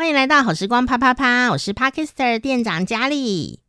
[0.00, 3.60] 欢迎来到好时光啪啪啪，我是 Parkister 店长佳丽。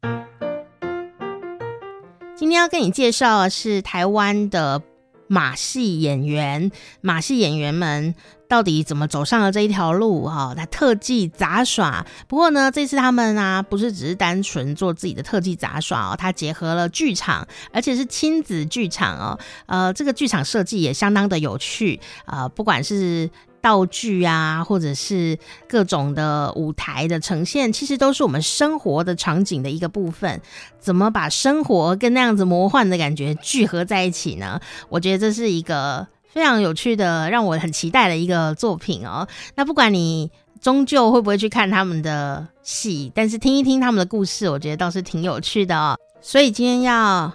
[2.37, 4.81] 今天要跟你介绍的是台湾的
[5.27, 6.71] 马戏演员，
[7.01, 8.15] 马戏演员们
[8.47, 10.25] 到底怎么走上了这一条路？
[10.25, 12.07] 哈，他特技杂耍。
[12.29, 19.37] 不过呢，这次他们啊，不是只是单纯做自己的特技杂耍哦，他结合了剧场，而且是亲子剧场哦。
[19.65, 23.29] 呃，这个剧场设计也相当的有趣啊，不管是。
[23.61, 25.37] 道具啊，或者是
[25.67, 30.41] 各种的舞台的呈现，其实都是我们生活的场景的一个部分。
[30.79, 34.59] 怎么把生活跟那样子魔幻的感觉聚合在一起呢？
[34.89, 39.27] 我觉得这是一个非常有趣的，让我很期待的一个作品哦。
[39.55, 45.97] 那不管你终究会不会去看他们的戏，但是听一听他们的故事，我觉得倒是挺有趣的哦。
[46.19, 47.31] 所以今天要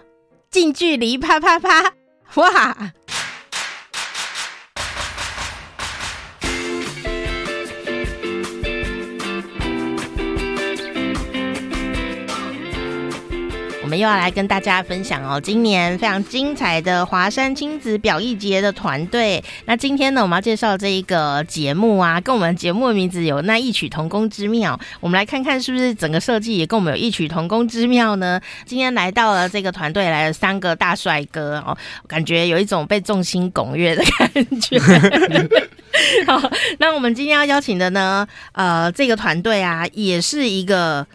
[0.51, 1.93] 近距离啪啪啪，
[2.35, 2.93] 哇！
[13.87, 19.41] 我们又要来跟大家分享哦，今年非常精彩的华山亲子表艺节的团队。
[19.65, 24.77] 那今天呢，我们要介绍这一个节目啊，跟我们节目的名字有那异曲同工之妙。
[24.99, 28.41] 我们来看看是不是整个设计也跟我们有异曲同工之妙呢？
[28.65, 31.79] 今天来到了这个团队，来了三个大帅哥哦，
[32.09, 34.81] 感觉有一种被众星拱月的感觉。
[36.27, 36.51] 好，
[36.81, 41.07] 那我们今天要邀请的呢，呃，这个团队啊，也是一个。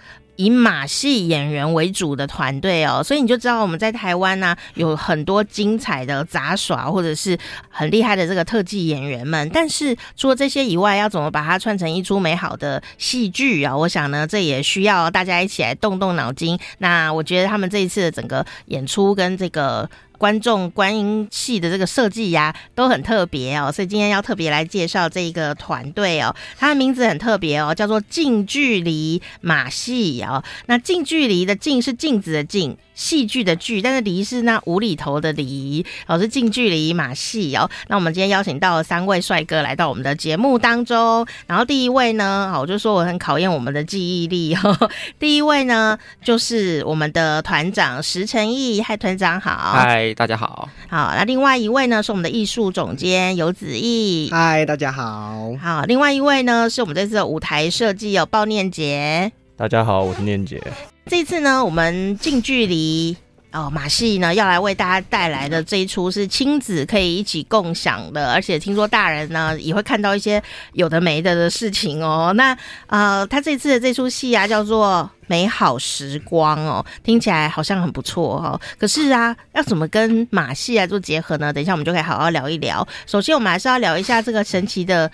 [0.42, 7.38] 以马戏演员为主的团队哦，所以你就知道我们在台湾呢、有很多精彩的杂耍或者是
[7.70, 9.48] 很厉害的这个特技演员们。
[9.54, 13.78] 但是除了这些以外，要怎么把它串成一出美好的戏剧啊？
[13.78, 16.58] 我想呢，这也需要大家一起来动动脑筋。
[16.80, 19.88] 那我觉得他们这一次的整个演出跟这个。
[20.22, 30.44] 观众观音戏的这个设计呀，都很特别哦，所以今天要特别来介绍这一个团队哦，它的名字很特别哦，叫做近距离马戏哦。
[30.68, 32.78] 那近距离的“近”是镜子的“镜”。
[33.02, 37.68] 戏剧的剧，但是离是那无厘头的离，哦，是近距离马戏哦。
[37.88, 44.90] 那我们今天邀请到了三位帅哥来到我们的节目当中，然后第一位呢，好，我就说我很考验我们的记忆力哦。
[45.18, 51.12] 第一位呢，就是我们的团长石成义，嗨，团长好，嗨，大家好，好。
[51.16, 55.82] 那另外一位呢，是我们的艺术总监游子毅，嗨，大家好，好。
[55.86, 60.62] 另外一位呢，是我们这次的舞台设计有鲍念杰，大家好，我是念杰。
[61.12, 63.18] 这次呢，我们近距离
[63.52, 72.32] 哦马戏呢要来为大家带来的这一出是亲子可以一起共享的，而且听说大人呢也会看到一些有的没的的事情哦。
[72.38, 72.58] 那
[72.88, 78.62] 呃，他这次的这出戏啊叫做《美好时光》哦，听起来好像很不错哦。
[78.80, 81.52] 可是啊，要怎么跟马戏来做结合呢？
[81.52, 82.88] 等一下我们就可以好好聊一聊。
[83.06, 85.12] 首先，我们还是要聊一下这个神奇的。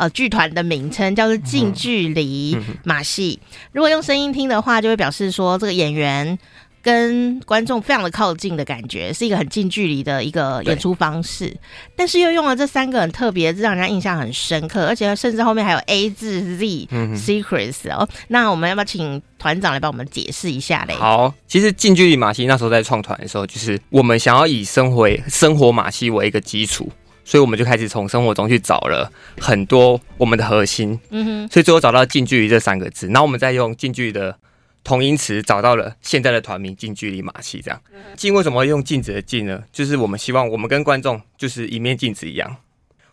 [0.00, 3.38] 呃，剧团的名称叫做近距离马戏。
[3.70, 6.38] 如果用声音听的话，就会表示说这个演员
[6.82, 11.54] 跟观众非常的靠近的感觉，是一个很近距离的一个演出方式。
[11.94, 18.08] 但是又用了这三个很特别，让人家印象很深刻，而且甚至后面还有 A 字 Z 嗯 Secrets 哦。
[18.28, 20.94] 那我们要不要请团长来帮我们解释一下嘞？
[20.94, 26.90] 好，其实近距离马戏那时候在创团的时候，就是我们想要以生活生活马戏为一个基础。
[27.30, 29.08] 所以我们就开始从生活中去找了
[29.38, 34.36] 很多我们的核心，嗯哼，所以最后找到近距离这三个字，然后我们再用近距离的
[34.82, 37.62] 同音词找到了现在的团名近距离马戏。
[37.64, 37.80] 这样，
[38.16, 39.62] 镜为什么用镜子的镜呢？
[39.70, 42.56] 就是我们希望我们跟观众就是一面镜子一样，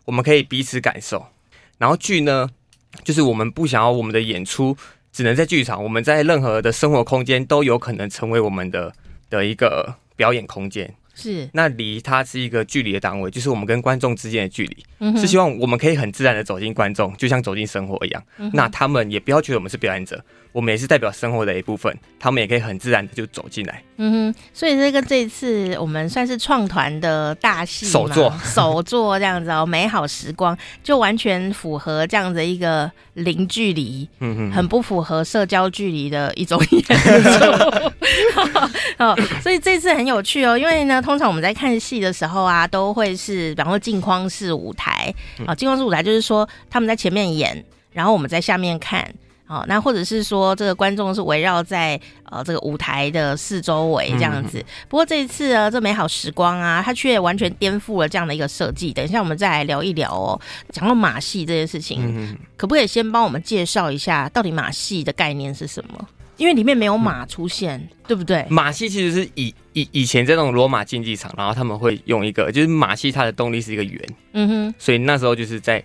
[0.06, 1.24] 我们可以彼此感受。
[1.78, 2.50] 然后剧呢，
[3.04, 4.76] 就是我们不想要我们的演出
[5.14, 8.92] 只能在剧场，我们在任何的生活空间都有可能成为我们的
[9.30, 10.92] 的一个表演空间。
[11.18, 18.52] 是，那离它是一个距离的单位，就是我们跟观众之间的距离，嗯，是希望我们可以很自然的走进观众，就像走进生活一样，嗯。
[18.54, 20.24] 那他们也不要觉得我们是表演者。
[20.58, 23.80] 我们也是代表生活的一部分，他们也可以很自然的就走进来。
[23.98, 37.84] 嗯哼，所以这个这一次我们算是创团的大戏首作，首作这样子哦，美好时光就完全符合这样子一个零距离，嗯哼，很不符合社交距离的一种演出。
[38.98, 45.14] 哦，所以这次很有趣哦，因为呢，通常我们在看戏的时候啊，都会是然后镜框式舞台
[45.46, 49.08] 啊，镜框式舞台就是说他们在前面演，然后我们在下面看。
[49.48, 54.60] 好，那或者是说，这个观众是围绕在呃这个舞台的四周围这样子。
[54.60, 58.92] 嗯、不过这一次呢，这美好时光啊，它却完全颠覆了这样的一个设计。
[58.92, 60.38] 等一下我们再来聊一聊哦。
[60.74, 66.06] 讲到马戏这件事情，嗯、可不可以先帮我们介绍一下，到底马戏的概念是什么？
[66.36, 68.46] 因为里面没有马出现，嗯、对不对？
[68.50, 75.82] 马戏其实是以以以前在那种罗马竞技场，然后他们会用一个，就是马戏它的动力是一个圆，嗯哼，所以那时候就是在。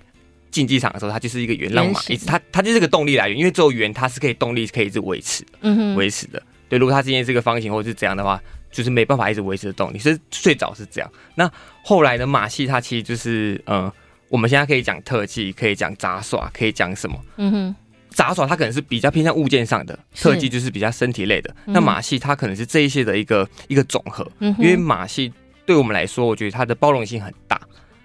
[0.53, 6.41] 竞技场的时候，它就是一个圆浪马，一直它它就是个动力来源，因为只有圆它是可以动力可以一直维持，嗯哼，维持的。
[6.69, 8.41] 对，如果它今天是个方形或者是怎样的话，
[8.71, 9.99] 就是没办法一直维持的动力。
[9.99, 11.11] 所以最早是这样。
[11.35, 11.51] 那
[11.83, 13.93] 后来的马戏它其实就是，嗯、呃，
[14.29, 17.19] 我们现在可以讲特技，可以讲杂耍，可以讲什么？
[17.39, 17.77] 嗯哼。
[18.15, 21.57] 杂耍它可能是比较偏向物件上的，特技就是比较身体类的。
[21.65, 25.33] 那马戏它可能是这一些的一个一个总和，因为马戏
[25.65, 27.59] 对我们来说，我觉得它的包容性很大，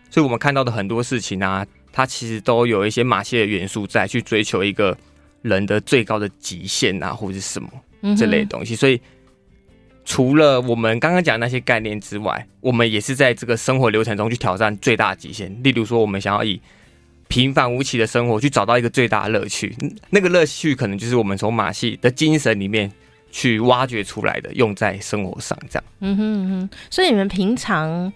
[0.09, 1.65] 所以我们看到的很多事情啊，
[1.97, 4.95] 它其实都有一些马戏的元素在，去追求一个
[5.41, 7.67] 人的最高的极限啊，或者是什么
[8.15, 8.75] 这类的东西。
[8.75, 9.01] 所以
[10.05, 15.51] 除了我们刚刚讲的那些概念之外，我们也是在这个生活流程中去挑战最大的极限。
[15.63, 16.61] 例如说，我们想要以
[17.27, 19.75] 平凡无奇的生活，去找到一个最大的乐趣。
[20.11, 22.91] 那个乐趣可能就是我们从马戏的精神里面
[23.31, 25.83] 去挖掘出来的，用在生活上这样。
[26.01, 26.69] 嗯哼嗯哼。
[26.91, 28.13] 所以你们平常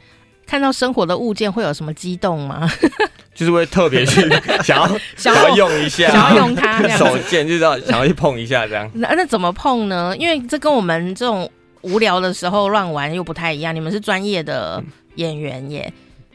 [0.52, 2.70] 看到生活的物件会有什么激动吗？
[3.34, 4.22] 就是会特别去
[4.62, 8.92] 想要想要用一下，想要用它手贱，就是要想要去碰一下这样。
[8.96, 10.14] 那那怎么碰呢？
[10.18, 11.50] 因为这跟我们这种
[11.84, 13.74] 无聊的时候乱玩又不太一样。
[13.74, 14.84] 你们是专业的
[15.16, 15.94] 演员耶。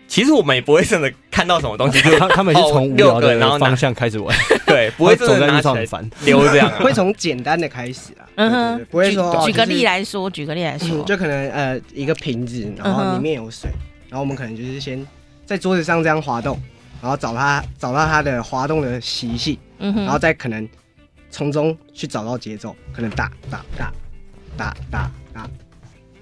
[0.08, 4.34] 其实我们也不会真的看到什么东西，就他他们是从无聊的方向开始玩，
[4.64, 5.84] 对，不会真的拿起来
[6.24, 13.68] 溜这样，会从简单的开始啊，嗯哼，不会说举个例来说，举个例来说，就可能呃一个瓶子，然后里面有水，
[14.08, 15.06] 然后我们可能就是先
[15.44, 16.60] 在桌子上这样滑动，
[17.02, 20.68] 然后找它找到它的滑动的习性，嗯哼，然后再可能
[21.30, 23.92] 从中去找到节奏，可能打打打
[24.56, 25.50] 打打打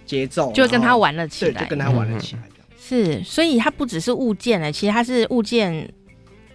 [0.06, 2.42] 节奏，就跟他玩了起来，就跟他玩了起来。
[2.78, 5.90] 是，所以它不只是物件呢，其实它是物件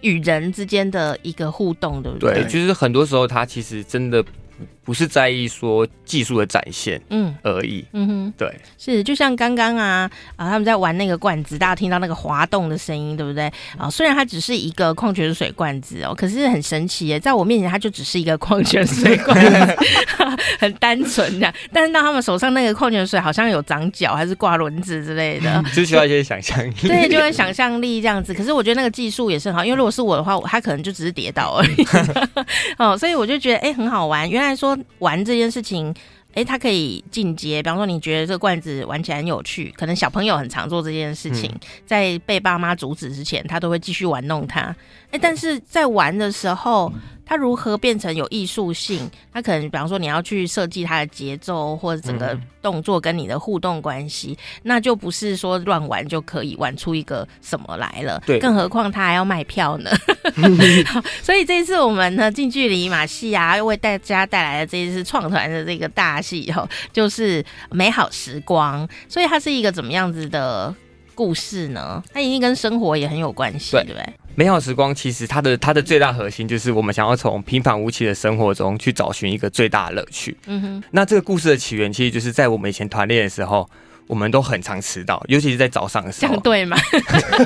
[0.00, 2.34] 与人之间的一个互动，对不对？
[2.34, 4.24] 对，就是很多时候它其实真的。
[4.90, 13.48] 不是在意说技术的展现，嗯而已，嗯哼，对，是就像刚刚啊啊他们在玩那个罐子，大家听到那个滑动的声音，对不对？
[13.78, 19.76] 啊，虽然它只是一个矿泉水罐子哦，可是很神奇耶，在我面前它就只是一个矿泉水罐子，
[20.58, 21.54] 很单纯的。
[21.72, 28.34] 但是到他们手上那个矿泉水好像有长脚，还是挂轮子之类的，就需要一些想象力，对，就会想象力这样子。
[28.34, 31.86] 可是我觉得那个技术也是很好，因为如果是我的话，他可能就只是跌倒而已。
[32.76, 34.76] 哦，所以我就觉得哎、欸、很好玩，原来说。
[34.98, 35.94] 玩这件事情，
[36.34, 37.62] 哎，它可以进阶。
[37.62, 44.74] 比方说，你觉得这个罐子玩起来很有趣，可能小朋友很常做这件事情，嗯、在被爸妈阻止之前，他都会继续玩弄它。
[45.10, 46.90] 哎，但是在玩的时候。
[46.94, 49.08] 嗯它如何变成有艺术性？
[49.32, 58.20] 它可能，比方说，你要去设计它的节奏，或者整个动作跟你的互动关系，嗯、那就不是说乱玩就可以玩出一个什么来了。
[58.26, 59.92] 对，更何况它还要卖票呢。
[61.22, 68.88] 所以这一次我们呢，近距离马戏啊，又为大家带来了这一次创团的这个大戏哦，就是美好时光。
[69.08, 70.74] 所以它是一个怎么样子的
[71.14, 72.02] 故事呢？
[72.12, 74.14] 它一定跟生活也很有关系，对不对？
[74.40, 80.34] 美好时光其实它的它的最大核心就是我们想要从平凡无奇的生活中去找寻一个最大的乐趣。
[80.46, 83.68] 嗯哼，那这个故事的起源其实就是在我们以前团练的时候，
[84.06, 86.28] 我们都很常迟到，尤其是在早上的时候。
[86.28, 86.74] 这样对吗？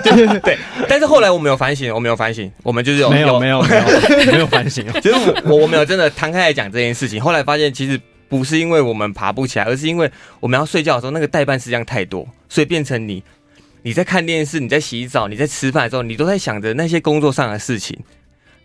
[0.05, 0.57] 对 对。
[0.89, 3.83] 但是后来我们有反省，我们有反省，我们就是有没有没有没有
[4.33, 4.87] 没有反省。
[5.03, 5.17] 其实
[5.47, 10.09] 我我们有真的摊开来讲这件事情，后来发现其实不是因为我们爬不起来，而是因为
[10.39, 13.21] 我们要睡觉的时候那个代办事项太多，所以变成你。
[13.87, 17.95] 你在看电视，你在洗澡，你在吃饭的时候，你都在想着那些工作上的事情，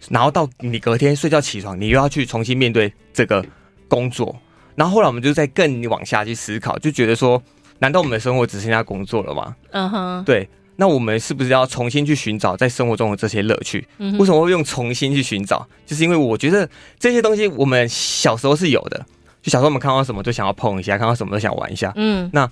[0.10, 3.46] 然后到你隔天睡觉起床，你又要去重新面对这个
[3.90, 4.34] 工作，
[4.76, 7.42] 然后后来我们就在更往下去思考，就觉得说，
[7.80, 9.54] 难道我们的生活只剩下工作了吗？
[9.72, 13.86] 嗯哼，对，那我们是不是要重新去寻找在生活中的这些乐趣？
[13.98, 15.68] 为什么会用重新去寻找？
[15.86, 16.68] 就是因为我觉得
[16.98, 19.06] 这些东西我们小时候是有的，
[19.42, 22.50] 就小时候我们看到什么都想要碰一下，看到什么都想玩一下，嗯，那。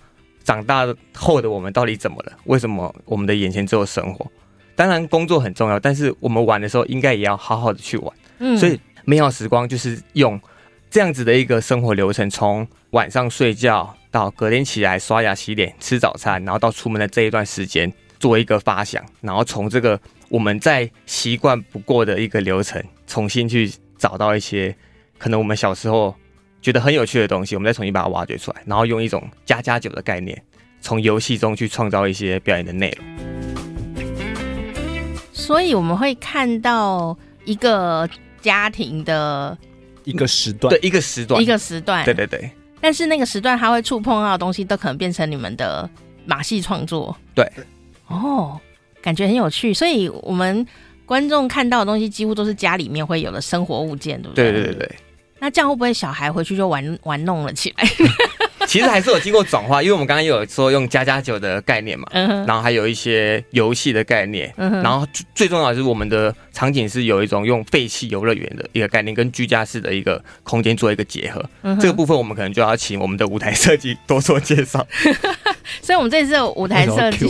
[0.47, 2.31] 长大后的我们到底怎么了？
[2.45, 4.25] 为什么我们的眼前只有生活？
[4.77, 8.13] 当然工作很重要，但是我们玩的时候应该也要好好的去玩。
[8.39, 10.39] 嗯，所以美好时光就是用
[10.89, 19.99] 这样子的一个生活流程，从晚上睡觉到隔天起来刷牙洗脸吃早餐，然后到出门的这一段时间做一个发想，然后从这个
[20.29, 24.73] 我们再习惯不过的一个流程，重新去找到一些
[25.17, 26.15] 可能我们小时候。
[26.67, 30.37] 觉得很有趣的东西，我们再重新把它挖掘出来，然后用一种加加酒的概念，
[30.81, 34.03] 从游戏中去创造一些表演的内容。
[35.31, 38.05] 所以我们会看到一个
[38.41, 39.57] 家庭的
[40.03, 42.51] 一个时段，对，一个时段，一个时段，对对对。
[42.81, 45.89] 但是那个时段，它会触碰到的东西，都可能变成你们的
[46.25, 47.15] 马戏创作。
[47.33, 47.49] 对，
[48.07, 48.59] 哦，
[49.01, 49.73] 感觉很有趣。
[49.73, 50.67] 所以我们
[51.05, 54.51] 观众看到的东西，几乎都是家里面会有的生活物件，对不对？
[54.51, 54.95] 对对对对。
[55.39, 57.83] 那这样会不会小孩回去就玩玩弄了起来？
[58.67, 71.43] 其实还是有经过转化，因为我们刚刚也有说用家家酒的概念嘛，然后还有一些游戏的概念，然后最重要的是我们的场景是有一种用废弃游乐园的一个概念，跟居家式的一个空间做一个结合。
[71.79, 74.85] 这个部分我们可能就要请我们的舞台设计多做介绍。
[75.81, 77.27] 所以，我们这次舞台设计，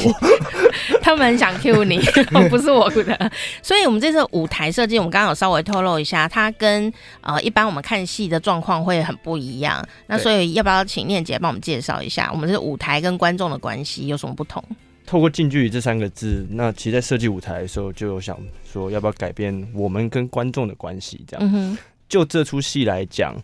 [1.02, 2.00] 他们很想 cue 你，
[2.50, 3.32] 不是我的。
[3.64, 6.92] 所以，我们这次舞台设计，我们刚刚有稍微透露一下，它跟
[7.22, 9.84] 呃一般我们看戏的状况会很不一样。
[10.06, 14.64] 那所以，要不要请念姐帮我们介绍一下，我们这舞台跟观众的关系有什么不同？
[15.06, 21.24] 透过近距离这三个字，那其实在设计舞台的时候，就有想说要不要改变我们跟观众的关系？
[21.28, 21.78] 这样，嗯、
[22.10, 23.36] 就这出戏来讲。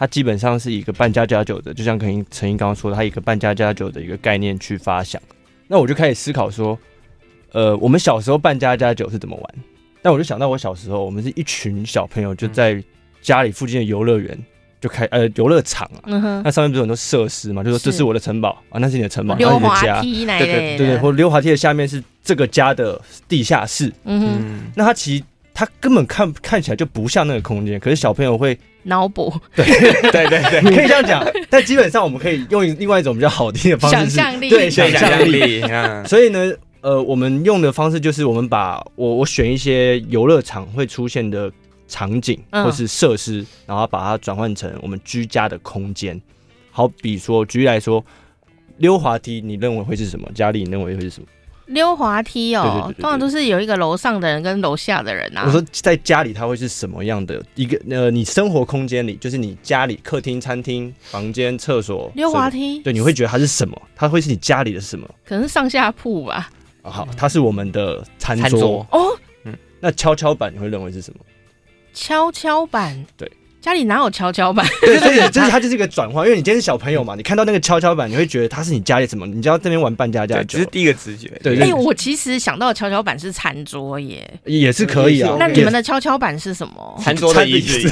[0.00, 5.20] 它基本上是一个办家家酒的，就像肯陈毅刚刚说的，他一个办家家酒的一个概念去发想。
[5.66, 6.78] 那我就开始思考说，
[7.50, 9.54] 呃，我们小时候办家家酒是怎么玩？
[10.00, 12.80] 但我就想到我小时候，我们是一群小朋友就在
[13.20, 14.38] 家里附近的游乐园
[14.80, 17.62] 就开呃游乐场啊，嗯、哼那上面不是有很多设施嘛？
[17.62, 23.92] 就说这是我的城堡啊，那是你的城堡，溜滑梯那对对对对，或溜滑梯的下面是这个家的地下室。
[24.04, 25.24] 嗯哼，那它其实。
[25.60, 31.26] 它根本看看起来就不像那个空间，可是小朋友会脑补，对对对对，可以这样讲。
[31.50, 35.60] 但基本上我们可以用另外一种比较好听的方式，想象力，对想象力。
[36.06, 41.50] 所以呢，呃，我们用的方式就是我们把我我选一些游乐场会出现的
[41.88, 46.20] 场景或是设施，然后把它转换成我们居家的空间。
[46.70, 48.04] 好比说，举例来说，
[48.76, 50.30] 溜滑梯，你认为会是什么？
[50.34, 51.26] 佳丽，你认为会是什么？
[51.66, 55.44] 溜滑梯哦，对对对对对，通常都是有一个楼上的人跟楼下的人啊。
[55.44, 57.78] 我说在家里，它会是什么样的一个？
[57.90, 62.10] 呃，你生活空间里，就是你家里客厅、餐厅、房间、厕所。
[62.14, 63.78] 溜滑梯，对，你会觉得它是什么？
[63.94, 65.06] 它会是你家里的什么？
[65.26, 66.48] 可能是上下铺吧。
[66.82, 69.18] 哦，好，它是我们的餐桌，餐桌哦。
[69.44, 71.20] 嗯，那跷跷板你会认为是什么？
[72.00, 73.30] 跷跷板，对。
[73.60, 74.64] 家里哪有跷跷板？
[74.80, 79.26] 对，所以 就是它就是一个转换，因为你今天是小朋友嘛，你看到那个跷跷板，你会觉得它是你家里什么？
[79.26, 81.28] 你就要这边玩扮家家酒，这是第一个直觉。
[81.42, 85.36] 对，哎，我其实想到跷跷板是餐桌耶，也是可以啊。
[85.40, 86.98] 那你们的跷跷板是什么？
[87.02, 87.88] 餐桌的椅子，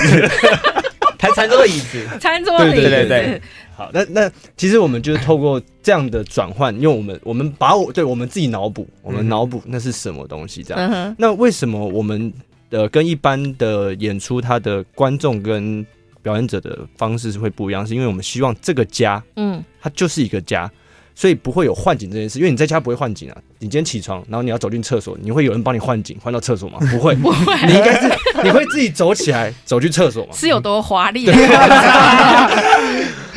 [1.18, 2.88] 餐餐桌的椅子，餐桌的椅子。
[2.88, 3.42] 对对对。
[3.76, 11.14] 好，那那其实我们就是透过这样的转换，因为我们我们把我对我们自己脑补，我们脑补那是什么东西这样。
[11.18, 12.32] 那为什么我们
[12.70, 15.84] 的跟一般的演出，它的观众跟
[16.22, 20.70] 表演者的方式是会不一样，是因为我们希望这个家，嗯，它就是一个家，
[21.14, 22.38] 所以不会有换景这件事。
[22.38, 26.78] 因为你在家不会换景啊，你今天起床，然后你要走进厕所，你会有人帮你换景换到厕所吗？
[26.90, 28.08] 不会， 不会，你应该是
[28.42, 30.32] 你会自己走起来走去厕所吗？
[30.32, 31.26] 是有多华丽？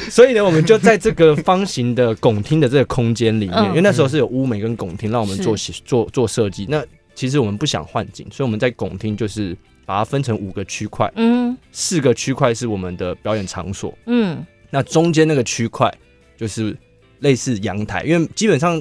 [0.09, 5.55] 所以呢，我们就在这个方形的拱厅的这个空间里面，因为那时候是有屋美跟拱厅让我们做
[5.85, 6.65] 做做设计。
[6.67, 6.83] 那
[7.19, 9.57] 其实我们不想换景，所以我们在拱厅就是。
[9.89, 15.91] 把它分成五个区块，嗯，四个区块是我们的表演场所，嗯，那中间那个区块
[16.37, 16.77] 就是
[17.21, 18.79] 类似阳台，因为基本上，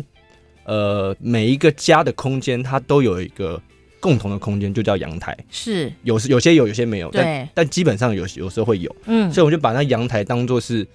[0.65, 3.59] 呃，每一个家的空间它都有一个
[3.99, 5.91] 共同的空间，就叫阳台，是。
[6.03, 7.23] 有有些有，有些没有，对。
[7.23, 10.87] 但但基本上有有时候会有，嗯，所以我就把那阳台当做是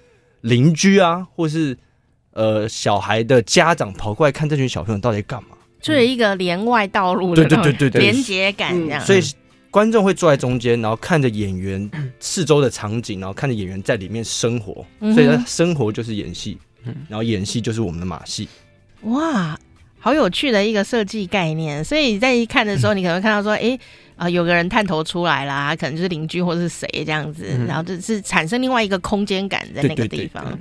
[0.42, 1.76] 邻居啊，或是
[2.34, 5.56] 呃小孩的家长跑过来看这群小朋友到底干嘛，
[5.88, 9.20] 就是一个连外道路的对对对对连接感这样，所以。
[9.70, 16.56] 观众会坐在中间，然后看着演员四周的场景，然后看着演员在里面生活，所以生活就是演戏，
[17.08, 18.48] 然后演戏就是我们的马戏。
[19.00, 19.58] 哇，
[19.98, 21.82] 好有趣的一个设计概念！
[21.82, 23.76] 所以在一看的时候，你可能会看到说， 哎，
[24.14, 30.56] 啊，有个人探头出来啦，可能就是邻居或是谁这样子，然后就是产生另外一个空间感在那个地方。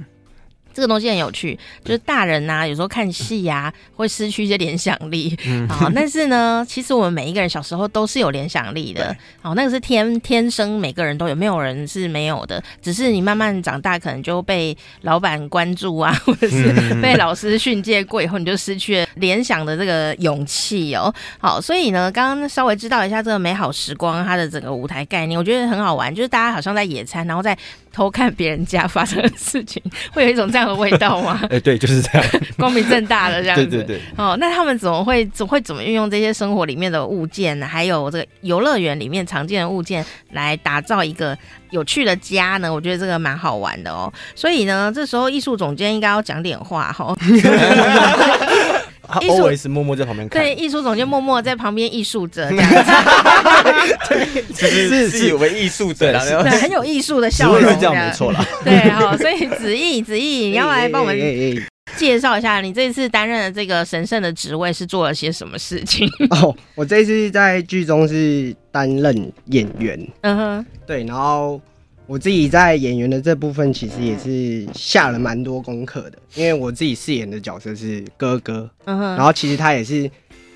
[0.73, 5.37] 这个东西很有趣，就是大人呐、啊，有时候看戏呀、啊，会失去一些联想力，
[5.69, 21.13] 好，但是呢，其实我们每一个人小时候都是有联想力的，好，那个是天天生每个人都有，没有人是没有的，只是你慢慢长大，可能就被老板关注啊， 或者是被老师训诫过以后，你就失去了联想的这个勇气哦。
[21.37, 27.57] 好，所以呢，刚刚稍微知道一下这个美好时光它的整个舞台概念，我觉得很好玩，就是大家好像在野餐，然后在
[27.93, 29.81] 偷看别人家发生的事情，
[30.11, 31.39] 会有一种这样的味道吗？
[31.49, 33.65] 哎，对，就是这样， 光明正大的这样子。
[33.67, 34.01] 对对对。
[34.17, 41.37] 哦，那他们怎么会怎会怎么运用这些生活里面的物件，还有这个游乐园里面常见的物件，来打造一个
[41.69, 42.73] 有趣的家呢？
[42.73, 44.11] 我觉得这个蛮好玩的哦。
[44.33, 47.05] 所以呢，这时候艺术总监应该要讲点话哈。
[47.05, 47.17] 哦
[49.07, 52.91] 他 always 默默在旁边看，对，艺术总监默默在旁边艺术着这样子，
[54.59, 57.93] 对，是自以为艺术者，对，很有艺术的笑容，是这样。
[57.93, 58.45] 没错啦。
[58.63, 61.17] 对，好，所以子毅，子毅，你要 来帮我们
[61.97, 66.09] 介绍一下，你这次担任的这个神圣的职位是做了些什么事情？
[66.31, 71.59] 哦，我这次在剧中是担任演员，嗯哼，对，然后
[72.05, 80.09] 我自己在演员的这部分，其实也是下了蛮多功课的，因为我自己饰演的角色是哥哥，嗯哼，然后其实他也是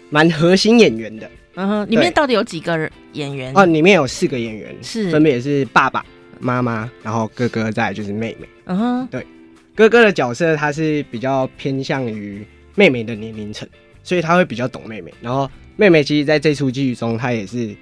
[0.09, 3.53] 蛮核心演员的，嗯哼，里面到底有几个演员？
[3.55, 6.05] 哦，里面有四个演员，是分别是爸爸
[6.39, 9.25] 妈妈，然后哥哥，再就是妹妹，嗯哼，对，
[9.73, 13.67] 哥哥的角色他是比较偏向于妹妹的年龄层，
[14.03, 17.73] 所以他会比较懂妹妹，然后妹妹其实在这出剧中，她也是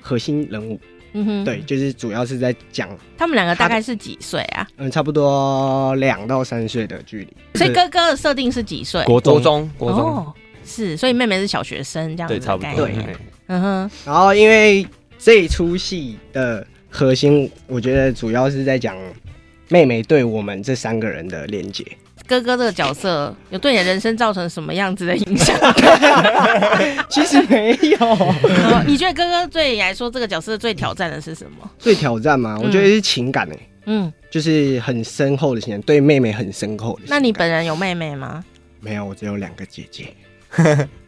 [0.00, 0.78] 核心人物。
[1.12, 2.88] 嗯哼，对，就是主要是在讲
[3.18, 4.66] 他们两个大概是几岁啊？
[4.76, 7.58] 嗯，差不多两到三岁的距离。
[7.58, 9.04] 所以哥哥的设定是几岁？
[9.04, 10.32] 国中，国中哦，
[10.64, 12.34] 是，所以妹妹是小学生这样子。
[12.34, 12.86] 对，差不多。
[12.86, 12.94] 对，
[13.48, 13.90] 嗯哼。
[14.06, 14.86] 然后因为
[15.18, 18.96] 这一出戏的核心，我觉得主要是在讲
[19.68, 21.86] 妹妹对我们这三个人的连结。
[22.40, 25.54] 哥哥这个角色有对你的人生造成什么样子的影响？
[27.10, 28.34] 其实没有。
[28.86, 31.70] 你觉得哥哥对你来说这个角色最挑战的是什么？
[31.78, 32.58] 最挑战吗？
[32.62, 33.58] 我觉得是情感诶。
[33.86, 37.02] 嗯，就是很深厚的情感，对妹妹很深厚的。
[37.08, 38.42] 那你本人有妹妹吗？
[38.80, 40.14] 没有，我只有两个姐姐。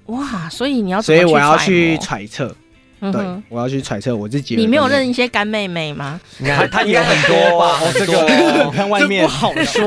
[0.07, 2.54] 哇，所以你要所以我要去揣测。
[3.12, 4.56] 对，我要去揣测我自己。
[4.56, 6.20] 你没有认一些干妹妹吗？
[6.44, 7.80] 他他应该很多吧？
[7.92, 9.87] 这个 看外面不好说。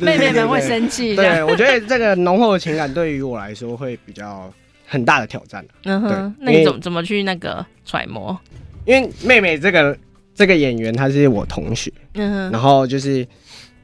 [0.00, 1.14] 妹妹们会生气。
[1.16, 4.50] 对，我觉得这个浓厚的情感对于我来说会比较
[4.86, 5.64] 很大的挑战。
[5.84, 8.38] 嗯哼，那你怎怎么去那个揣摩？
[8.84, 9.96] 因为妹妹这个
[10.34, 13.26] 这个演员她是我同学，嗯哼，然后就是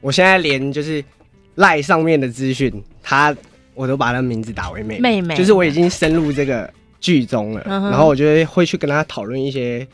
[0.01, 1.03] 我现在连就是
[1.55, 3.35] 赖上面的资讯，她
[3.73, 6.69] 我都把她名字打为妹妹，妹妹，就是我已经深入这个。
[7.03, 9.85] 剧中了，然后我就会去跟他讨论一些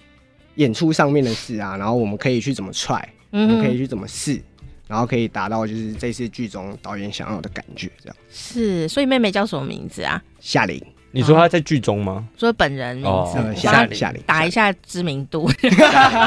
[0.56, 4.40] 演出上面的事啊，然后我们可以去怎么踹，我们可以去怎么试，
[4.88, 8.16] 然后可以达到就是这次剧中导演想要的感觉，这样。
[8.30, 10.22] 是，所以妹妹叫什么名字啊？
[10.40, 10.80] 夏琳。
[11.12, 12.28] 你说她在剧中吗？
[12.38, 15.50] 说本人名字，夏琳，夏琳，打一下知名度，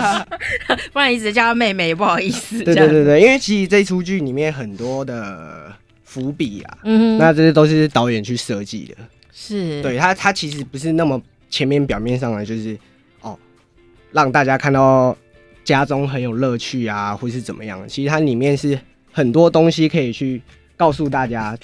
[0.92, 2.64] 不然一直叫她妹妹也不好意思。
[2.64, 5.72] 对对对对，因为其实这出剧里面很多的
[6.02, 8.96] 伏笔啊，嗯，那这些都是导演去设计的。
[9.32, 12.78] 是对他，他其实不是那么前面表面上的，就是
[13.22, 13.38] 哦，
[14.10, 15.16] 让大家看到
[15.64, 17.86] 家中很有乐趣啊，或是怎么样。
[17.88, 18.78] 其实它里面是
[19.10, 20.42] 很多东西可以去
[20.76, 21.56] 告诉大家，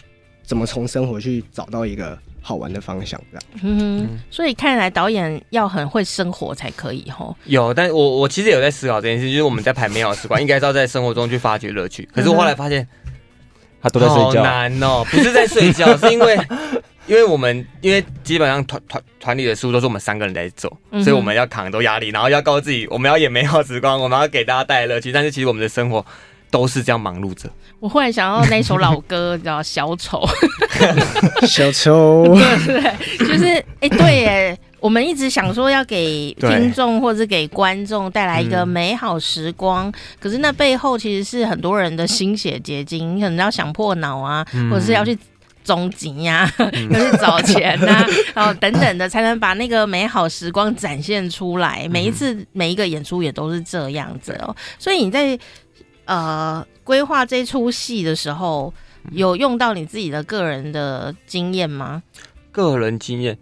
[0.42, 3.44] 怎么从生活去找到一个好玩的方向，这样。
[3.62, 7.36] 嗯，所以看来导演要很会生活才可以吼。
[7.44, 12.08] 有，但我我其实有在思考这件事，就是我们在排美好时光，应该是要在生活中去发掘乐趣。
[12.14, 12.86] 可是我后来发现，
[13.82, 14.22] 他都在睡觉。
[14.22, 16.38] 好难哦，不是在睡觉，是因为。
[17.08, 25.10] 因为我们因为基本上团团团里的事都是我们三个人在走，嗯、所以我们要扛很多压力，然后要告诉自己我们要演美好时光，我们要给大家带来乐趣。
[25.10, 26.04] 但是其实我们的生活
[26.50, 27.48] 都是这样忙碌着。
[27.80, 30.22] 我忽然想到那首老歌叫《小丑》，
[31.46, 32.24] 小丑，
[32.66, 33.46] 对对，就是
[33.80, 45.16] 哎，对耶，我们一直想说要给听众或者给观众带来一个美好时光，对可是那背后其实是很多人的心血结晶，你可能要想破脑啊，嗯、或者是要去。
[45.68, 51.86] 终极呀，要去找钱呐、啊， 然后等等的，才能把那个美好时光展现出来。
[51.90, 54.56] 每一次每一个演出也都是这样子哦。
[54.78, 55.38] 所以你在
[56.06, 58.72] 呃规划这出戏的时候，
[59.12, 62.02] 有用到你自己的个人的经验吗？
[62.50, 63.36] 个人经验，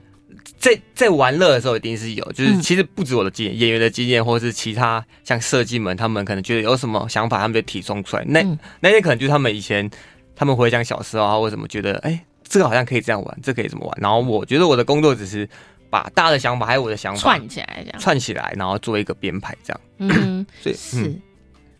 [0.58, 8.24] 在在玩乐的时候一定是有，就是其实不止我的经验，演员的经验，或者是其他像设计们，他们可能觉得有什么想法，他们就提送出来。
[8.26, 8.44] 那
[8.80, 9.88] 那些可能就是他们以前。
[10.36, 13.98] 他们回想小时候啊，为什么觉得哎、欸，这个好像可以这样玩，这個、可以怎么玩？
[14.00, 15.48] 然后我觉得我的工作只是
[15.90, 19.80] 把大的想法还有我的想法串起来，这样串起来，然后做一个编排，这样。
[19.98, 21.20] 嗯哼， 所以是，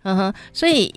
[0.03, 0.93] 嗯哼，所以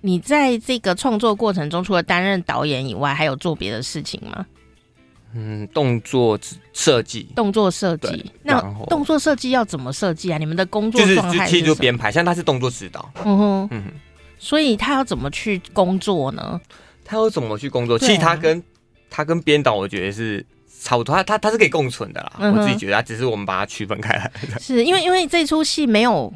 [0.00, 4.44] 你在这个创作过程中，除了担任导演以外，还有做别的事情吗？
[5.34, 6.38] 嗯，动作
[6.72, 8.32] 设计，动作设计。
[8.42, 8.58] 那
[8.88, 10.38] 动作设计要怎么设计啊？
[10.38, 13.12] 你们的工作状态其实就编排，像他是动作指导。
[13.24, 13.92] 嗯哼，嗯哼，
[14.38, 16.58] 所以他要怎么去工作呢？
[17.08, 17.98] 他要怎么去工作？
[17.98, 18.62] 其实他跟
[19.08, 20.44] 他跟编导，我觉得是
[20.82, 21.14] 差不多。
[21.14, 22.32] 他他他是可以共存的啦。
[22.38, 24.30] 嗯、我自己觉得，他只是我们把它区分开来。
[24.60, 26.30] 是因为因为这出戏没有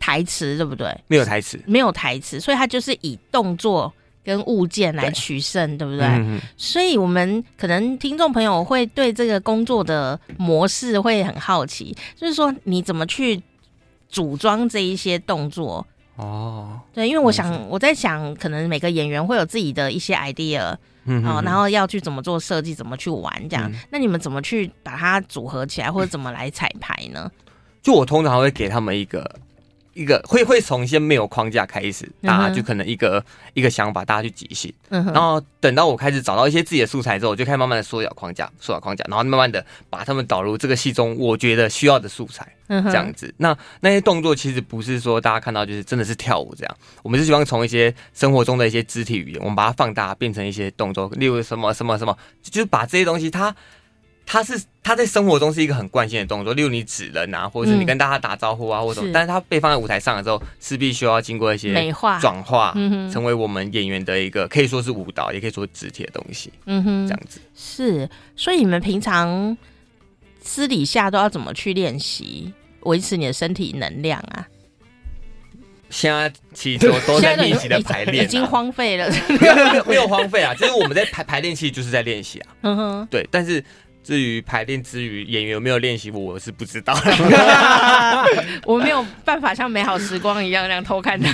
[0.00, 0.98] 台词，对不对？
[1.08, 3.92] 没有台词，没有台词，所以他就是以动作
[4.24, 6.06] 跟物件来取胜，对，对不对？
[6.06, 13.42] 嗯、所以我们可能听众朋友会对这个工作的模式会很好奇，就是说你怎么去
[14.08, 15.86] 组装这一些动作？
[16.16, 23.68] 哦，对，因为我想我在想，可能每个演员会有自己的一些 idea，嗯哦，然后要去怎么做设计，怎么去玩这样。
[23.72, 27.30] 嗯、那你们怎么去把它组合起来，或者怎么来彩排呢？
[27.82, 29.28] 就我通常会给他们一个
[29.94, 43.32] 一个会会从一些没有框架开始，大家就可能一个、嗯、一个想法，大家去即兴，嗯、然后等到我开始找到一些自己的素材之后，我就开始慢慢的缩小框架，缩小框架，然后慢慢的把他们导入这个戏中我觉得需要的素材，嗯、这样子。
[43.38, 53.54] 那那些动作其实不是说大家看到就是真的是跳舞这样，我们是希望从一些生活中的一些肢体语言，我们把它放大变成一些动作，例如什么什么什么，就是把这些东西它。
[54.26, 59.12] 他是他在生活中是一个很惯性的动作，例如你指人啊，或者是你跟大家打招呼啊，嗯、或者什么。
[59.12, 62.72] 但是他被放在舞台上的时候，势必需要经过一些 美化转化，
[63.12, 66.52] 成为我们演员的一个可以说是舞蹈，也可以说肢体的东西。
[66.64, 68.08] 嗯哼，这样子是。
[68.34, 69.56] 所以你们平常
[70.42, 74.48] 私底下都要怎么去练习维持你的身体能量啊？
[75.90, 79.08] 现在其实都都在练习的排练，已经荒废了，
[79.40, 82.56] 没有没有荒废啊，就是我们在排排练期就是在练习啊。
[82.62, 83.62] 嗯哼，对，但是。
[84.04, 86.94] 至于排练之余，演员有没有练习过，我是不知道。
[88.66, 91.32] 我没有办法像美好时光一样那样偷看他。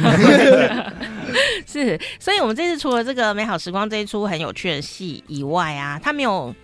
[1.66, 6.54] 是，所以我们这次除了这个美好时光这一出很有趣的戏以外啊，他没有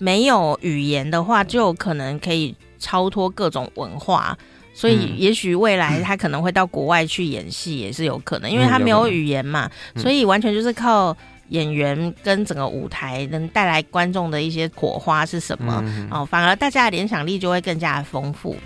[0.00, 4.36] 没有语言的话，就有可能可以超脱各种文化。
[4.74, 11.16] 所以也许未来他可能会到国外去演戏，也是有可能，因为他没有语言嘛，所以完全就是靠。
[11.48, 15.82] 演员跟整个舞台能带来观众的一些火花是什么？
[15.86, 18.56] 嗯、哦，反而大家的联想力就会更加的丰富。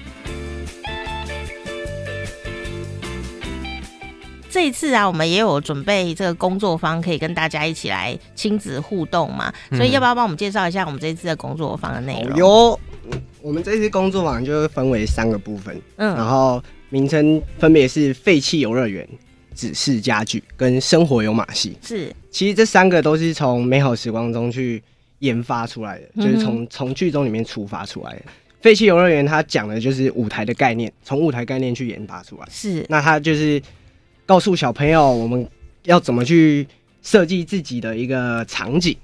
[4.49, 9.53] 这一次啊，我们也有准备这个工作坊，可以跟大家一起来亲子互动嘛。
[9.73, 12.39] 所以要不要帮我们介绍一下我们这一次的工作坊的内容？
[12.39, 12.81] 有，
[13.43, 19.07] 我们这次工作坊就分为三个部分，嗯，然后名称分别是废弃游乐园。
[19.57, 24.81] 指示家具跟生活有马戏是，其实这三个都是从美好时光中去
[25.21, 28.23] 研发出来的，嗯、就是从从剧中里面出发出来的。
[28.61, 32.47] 废弃游乐园它讲的就是舞台的概念，从舞台概念去研发出来。
[32.51, 33.61] 是，那它就是
[34.27, 35.49] 告诉小朋友我们
[35.85, 36.67] 要怎么去
[37.03, 38.97] 设计自己的一个场景，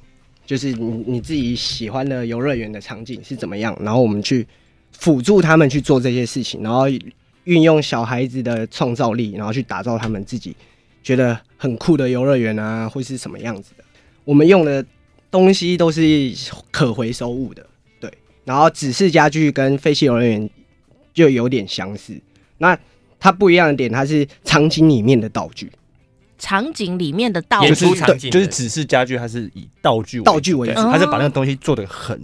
[0.45, 4.47] 就是你你自己喜欢的游乐园的场景是怎么样，然后我们去
[4.93, 6.85] 辅助他们去做这些事情，然后。
[7.45, 10.55] 运用小孩子的创造力，然后去打造他们自己
[11.03, 13.85] 觉得很酷的游乐园啊，会是什么样子的？
[14.25, 14.85] 我们用的
[15.31, 16.33] 东西都是
[16.71, 17.67] 可回收物的，
[17.99, 18.13] 对。
[18.45, 20.49] 然后指示家具跟废弃游乐园
[21.13, 22.15] 就有点相似，
[22.59, 22.79] 那
[23.19, 25.71] 它不一样的点，它是场景里面的道具，
[26.39, 32.21] 场景里面的道具，就是对，就是指示家具，它是以道具为道具为主，它是把那个东西做的很。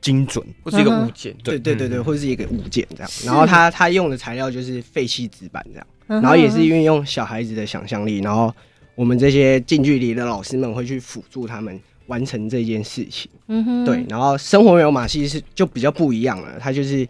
[0.00, 3.10] 精准，或是一个物件，对对对对，或是一个物件这样。
[3.24, 5.86] 然后他他用的材料就是废弃纸板这样，
[6.22, 8.54] 然后也是运用小孩子的想象力，然后
[8.94, 13.30] 我们这些近距离的老师们会去辅助他们完成这件事情。
[13.48, 14.02] 嗯哼，对。
[14.08, 17.06] 然后生活有马戏是就比较不一样了，他就是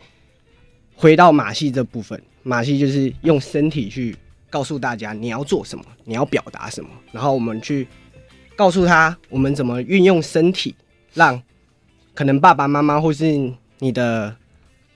[0.96, 4.16] 回到马戏这部分，马戏就是用身体去
[4.50, 7.86] 告诉大家你要做什么，你要表达什么，然后我们去
[8.56, 10.74] 告诉他我们怎么运用身体
[11.14, 11.40] 让。
[12.20, 13.24] 可能爸爸妈妈或是
[13.78, 14.36] 你的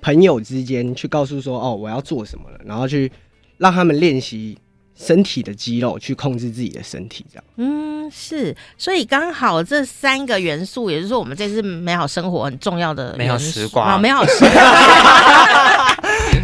[0.02, 3.10] 朋友之间去告诉说，哦，我要做什么了，然后去
[3.56, 4.58] 让他们练习
[4.94, 7.44] 身体的肌肉，去控制自己的身体，这样。
[7.56, 14.62] 嗯，是，所以刚好这三个元素，也就是说我们这次美好生活很重要的美好时光，美好时光，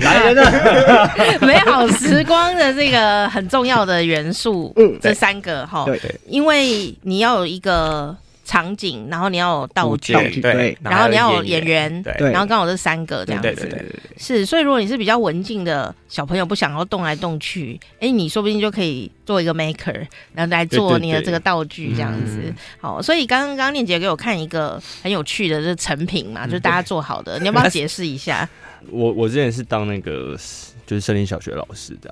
[0.01, 1.13] 来人了，
[1.47, 8.17] 美好时光的这个很重要的元素，嗯，这三个哈，对对，因为你要有一个。
[8.51, 13.87] 场景，然后你要有道具，对，然后你要有演员，对，然后刚好这三个这样子，对对对，
[14.19, 22.53] 是，所以如果你是比较文静的小朋友，不想要动来动去，哎，你说不定就可以做一个 maker，然后来做你的这个道具这样子。
[22.81, 28.49] 好，所以刚刚刚念姐给我看一个很有趣的，就是成品嘛，就是大家做好的，你要不要解释一下？
[28.91, 30.37] 我我之前是当那个
[30.85, 32.11] 就是森林小学老师的，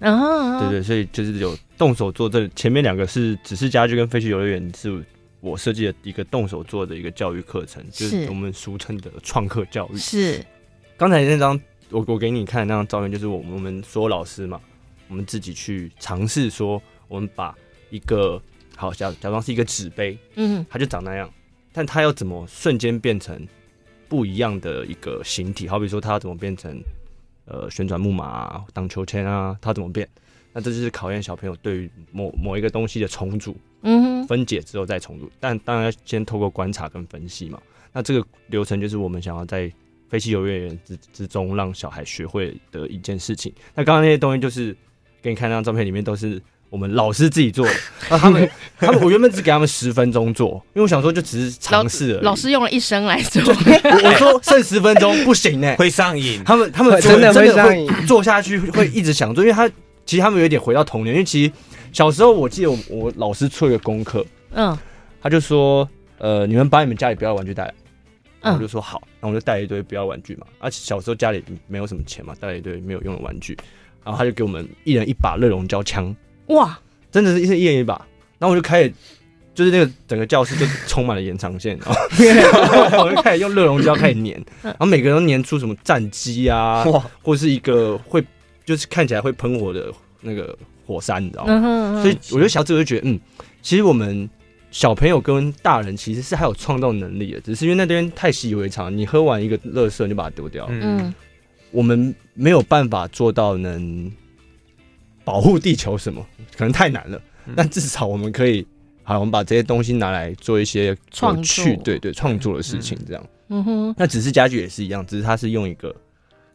[0.60, 5.02] 对对，所以就是有动手做，这前面两个是只是家具跟废墟游乐园是。
[5.40, 9.96] 我设计的一个动手做的一个教育课程，就是我们俗称的创客教育。
[9.96, 10.44] 是，
[10.96, 14.60] 刚才那张我我给你看的那张照片，就是我们我们所有老师嘛，
[15.08, 17.56] 我们自己去尝试说，我们把
[17.90, 18.40] 一个
[18.76, 21.32] 好假假装是一个纸杯，嗯，它就长那样，
[21.72, 23.46] 但它要怎么瞬间变成
[24.08, 25.68] 不一样的一个形体？
[25.68, 26.82] 好比说，它要怎么变成
[27.44, 30.08] 呃旋转木马啊、荡秋千啊，它怎么变？
[30.52, 35.30] 那这就是考验小朋友对于某某一个东西的重组，嗯哼，分解之后再重组。
[35.38, 37.58] 但当然要先透过观察跟分析嘛。
[37.92, 39.70] 那这个流程就是我们想要在
[40.08, 43.52] 废弃游乐园之之中让小孩学会的一件事情。
[43.74, 44.76] 那刚刚那些东西就是
[45.22, 47.72] 给你看那张照片里面都是我们老师自己做的。
[48.10, 52.20] 那他们他们我原本只给他们十分钟做，因为我想说就只是尝试了。
[52.20, 56.42] 老师用了一生来做，我说剩十分钟不行呢、欸， 会上瘾。
[56.44, 59.70] 他们他们 真的真的会，做下去会一直想做，因为他。
[60.06, 61.52] 其实他们有点回到童年，因为其实
[61.92, 64.76] 小时候我记得我我老师出了一个功课，嗯，
[65.20, 67.74] 他就说，呃，你们把你们家里不要玩具带来，
[68.40, 73.56] 然后我就说好，然后我就带了一堆不要玩具嘛，而且小时候家里没有什么钱嘛，带了一堆没有用的玩具，
[74.04, 76.14] 然后他就给我们一人一把热熔胶枪，
[76.46, 76.78] 哇，
[77.10, 77.94] 真的是一人一把，
[78.38, 78.92] 然后我就开始。
[79.54, 82.00] 就是那个整个教室就充满了延长线，然后
[83.02, 86.84] 我就开始用热熔胶开始粘，然后每个人都粘出什么战机啊，
[87.24, 88.24] 或是一个会
[88.64, 90.56] 就是看起来会喷火的那个
[90.88, 92.02] 火山，你知道吗？
[92.02, 93.20] 所以我就想这个就觉得，嗯，
[93.60, 94.28] 其实我们
[94.70, 101.14] 小朋友跟大人其实是还有创造能力的，只是因为那边太习以为常，你喝完一个乐色你就把它丢掉，嗯，
[101.70, 104.10] 我们没有办法做到能
[105.24, 107.20] 保护地球什么，可能太难了，
[107.54, 108.66] 但至少我们可以。
[109.04, 113.26] 好，我们把这些东西拿来做一些创趣，对对，创作的事情，这样。
[113.48, 113.94] 嗯哼。
[113.96, 115.96] 那只是家具也是一样，只是它是用一个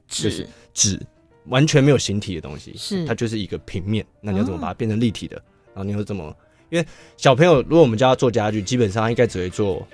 [0.08, 1.02] 纸纸，
[1.48, 4.06] 完全没有形体的东西，是它就是一个平面。
[4.22, 5.36] 那你要怎么把它变成立体的？
[5.74, 6.36] 然后你又怎么？
[6.70, 9.88] 因为小朋友，如果我们家要做家具，基本上应该只会做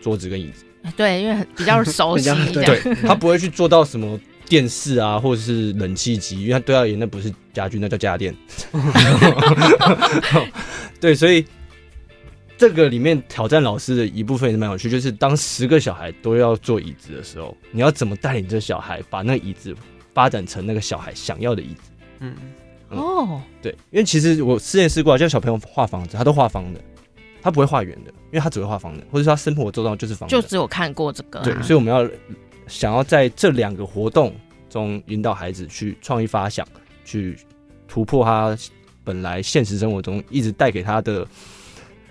[0.00, 0.64] 桌子跟椅子。
[0.96, 2.30] 对，因为比较熟悉。
[2.52, 8.34] 对，他不会去做到什么电视啊，或者是冷气机，因为他对他而言那不是家具，那叫家电。
[11.00, 11.44] 对，所以。
[12.58, 19.76] 这个里面挑战老师的一部分也是蛮有趣，就是当十个小孩都要坐椅子的时候，你要怎么带领这小孩把那个椅子
[20.16, 21.90] 发展成那个小孩想要的椅子？
[22.20, 22.34] 嗯，
[22.88, 26.80] 嗯哦，对，因为其实我试验试过，叫小朋友画房子，他都画方的，
[27.42, 30.30] 他不会画圆的，因为他只会画方的，或者说他生活周遭就是方的。
[30.30, 32.08] 就只有看过这个、啊，对，所以我们要
[32.66, 34.34] 想要在这两个活动
[34.70, 36.66] 中引导孩子去创意发想，
[37.04, 37.36] 去
[37.86, 38.56] 突破他
[39.04, 41.26] 本来现实生活中一直带给他的。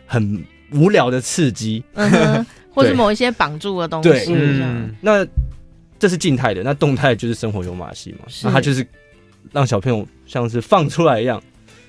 [0.08, 4.10] 很无聊的刺激，嗯，或是某一些绑住的东西。
[4.10, 5.26] 对，嗯，那
[5.98, 8.26] 这是静态的，那动态就是生活有马戏嘛。
[8.44, 8.86] 那他就是
[9.52, 11.42] 让小朋友像是放出来一样，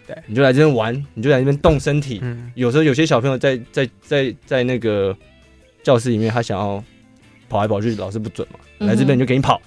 [0.06, 2.20] 对，你就来这边玩，你就在这边动身体。
[2.22, 5.16] 嗯，有时候有些小朋友在在在在那个
[5.82, 6.82] 教室里面，他想要
[7.48, 9.60] 跑来跑去，老师不准嘛，来这边你就给你跑。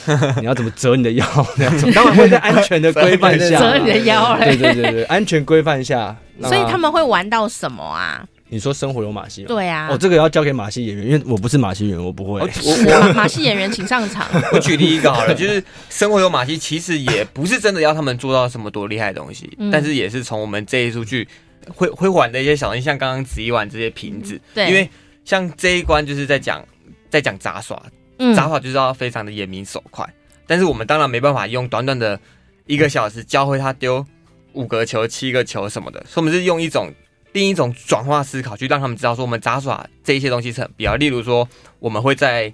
[0.40, 1.26] 你要怎么折你的腰？
[1.94, 4.36] 当然会在安全的规范下折你的腰。
[4.38, 6.16] 对对对对，安全规范下。
[6.42, 8.26] 所以他们会玩到什么啊？
[8.50, 9.48] 你说生活有马戏吗？
[9.48, 9.88] 对啊。
[9.90, 12.40] 哦，这个要交给马戏演员，因为我不是马戏演员，我不会。
[12.40, 12.46] 我
[13.00, 14.26] 马马戏演员请上场。
[14.52, 21.26] 我举例一个好了，就是生活有马戏，其实也不是真的要他们做到什么多厉害的东西，但是也是从我们这一出去
[21.74, 24.40] 会会玩的一些小东西，像刚刚子怡玩这些瓶子。
[24.52, 24.68] 对。
[24.68, 24.88] 因为
[25.24, 26.64] 像这一关就是在讲
[27.08, 27.80] 在讲杂耍。
[28.36, 30.06] 杂耍就是要非常的眼明手快，
[30.46, 32.20] 但是我们当然没办法用短短的
[32.66, 34.04] 一个小时教会他丢
[34.52, 36.92] 五个球、七个球什么的，所以我们是用一种
[37.32, 40.96] 另一种转化思考去让他们知道说，我们杂耍这一些东西是很必要。
[40.96, 42.52] 例如说，我们会在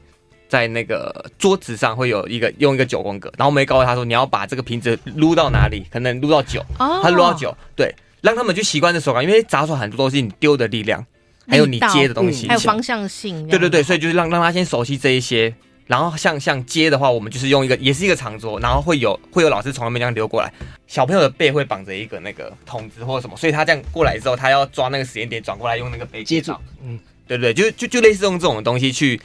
[0.49, 11.05] 在那个桌子上会有一个用一个九宫格，然后我们会告诉他说，你要把这个瓶子撸到哪里，可能撸到九，他撸到九，对，让他们去习惯这手感，因为杂耍很多东西你丢的力量。
[11.49, 13.47] 还有你接的东西，嗯、还有方向性。
[13.47, 15.55] 对对对，所以就是让让他先熟悉这一些，
[15.87, 20.53] 然后像像接的话，我们就是用一个也是一个长桌，然后会有会有老师从那边这样溜过来，
[20.87, 26.53] 小朋友的背会绑着一个那个筒子或者什么，所以他这样过来之后，他要抓那个时间点转过来用那个背接住。
[26.85, 29.21] 嗯，对不对，就就就类似用这种东西去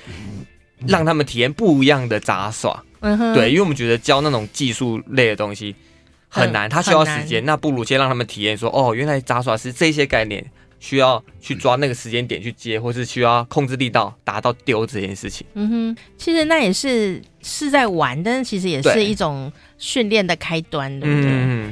[0.87, 2.83] 让他们体验不一样的杂耍。
[2.99, 5.75] 嗯哼，对，因为我们觉得教那种技术类的东西
[6.29, 10.45] 很难，他需要时间，那不如先让他们体验说，哦，原来杂耍是这些概念。
[10.81, 15.45] 需要去抓那个时间点去接，或是需要控制力道达到丢这件事情。
[15.53, 21.31] 嗯哼，其实那也是是在玩，但是其实也是一种训练的开端，对不对？
[21.31, 21.71] 嗯。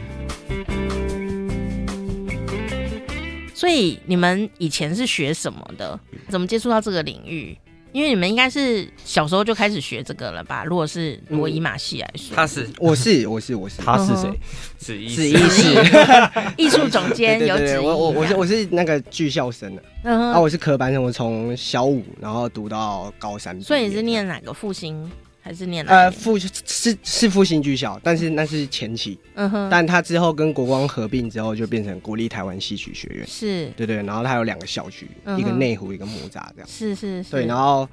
[3.55, 5.99] 所以你们以前是学什么的？
[6.29, 7.57] 怎么接触到这个领域？
[7.91, 10.63] 因为你们应该是小时候就开始学这个了吧？
[10.63, 14.29] 如果是如果以马戏来说，他是，我是，我是，我是，他是谁？
[14.77, 15.73] 子怡，子怡是
[16.57, 17.77] 艺术总监，有子怡。
[17.77, 23.59] 我我我是我是那个剧校生的，啊，我是科班生，我从小五然后读到高三。
[23.61, 25.09] 所以你是念哪个复兴？
[25.41, 33.67] 还是念呃复是是复兴剧校，但是那是前期，嗯哼，但他之后跟国光合并之后，就变成国立台湾戏曲学院，是。
[33.77, 37.87] 对对，然后他有两个校区，一个内湖，一个木栅，这样，是是是，对，然后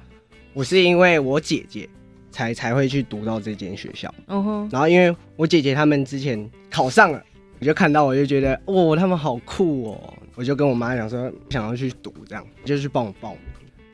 [0.53, 1.87] 我是因为我姐姐
[2.31, 7.23] 才才会去读到这间学校，嗯哼，然后因为我姐姐他们之前考上了，
[7.59, 13.39] 我就看到我就觉得哦，他们好酷哦，我就跟我妈讲说想要去读，这样就去帮我报名，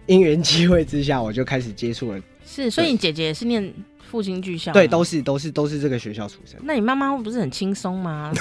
[0.05, 2.21] 因缘机会之下，我就开始接触了。
[2.45, 4.71] 是，所以你姐姐也是念复兴剧校？
[4.73, 6.59] 对，都是都是都是这个学校出身。
[6.63, 8.31] 那你妈妈不是很轻松吗？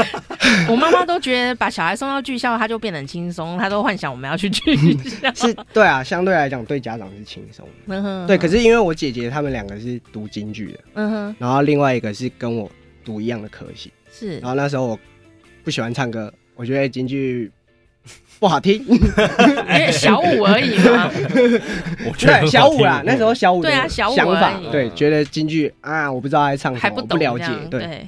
[0.68, 5.32] 我妈妈都觉得把小孩送到剧校，她就变得很轻松，她都幻想我们要去剧校。
[5.34, 7.72] 是，对啊，相对来讲对家长是轻松的。
[7.96, 8.38] 嗯哼，对。
[8.38, 12.70] 可是因为我姐姐他们两个是读京剧的，嗯哼，然后另外一个是跟我
[13.04, 14.38] 读一样的科系，是。
[14.38, 14.98] 然后那时候我
[15.64, 17.50] 不喜欢唱歌，我觉得京剧
[18.40, 18.98] 不好听，因
[19.68, 21.10] 为小五而已嘛。
[22.08, 27.46] 我觉得对小五啦，那时候小五对啊，小五想法对，觉得京剧啊，我不知道在唱什么，还不，不了解。
[27.70, 28.06] 对。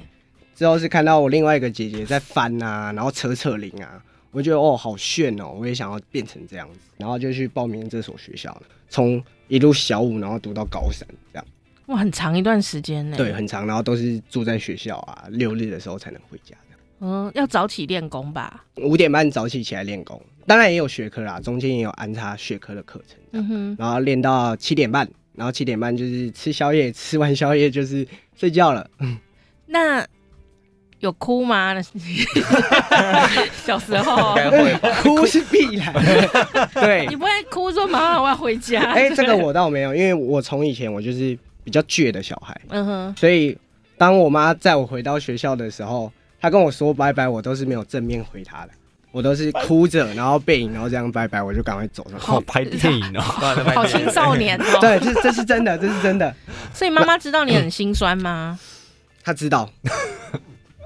[0.54, 11.44] 之后是看到我另外一个姐姐在翻啊，然后扯扯铃啊，我觉得哦好炫哦，我也想要变成这样子，然后就去报名这所学校了，从一路小五然后读到高三这样。
[11.86, 13.16] 哇，很长一段时间呢。
[13.18, 16.56] 对，很长，然后都是住在学校啊，六日的时候才能回家。
[17.04, 18.64] 嗯，要早起练功吧？
[18.76, 23.18] 五点半早起起来练功，当然也有学科啦，中间也有安插学科的课程。
[23.32, 28.88] 嗯哼，然后练到七点半，然后七点半就是吃宵夜，吃完宵夜就是睡觉了。
[29.66, 30.06] 那
[31.00, 31.74] 有哭吗？
[33.64, 34.36] 小时候
[35.02, 35.92] 哭是必然。
[36.74, 38.80] 对，你不会哭说妈妈我要回家？
[38.92, 42.60] 哎、欸，这个我倒没有，因为我从以前我就是比较倔的小孩。
[42.68, 43.58] 嗯哼，所以
[43.98, 46.12] 当我妈载我回到学校的时候。
[46.42, 48.72] 他跟我说拜拜，我都是没有正面回他的，
[49.12, 52.18] 我都是哭着，然后背影，然后这样拜拜，我就赶快走了。
[52.18, 53.22] 好拍电影哦，
[53.76, 54.78] 好青少年哦。
[54.80, 56.34] 对，这这是真的，这是真的。
[56.74, 58.58] 所以妈妈知道你很心酸吗？
[59.22, 59.70] 他知道。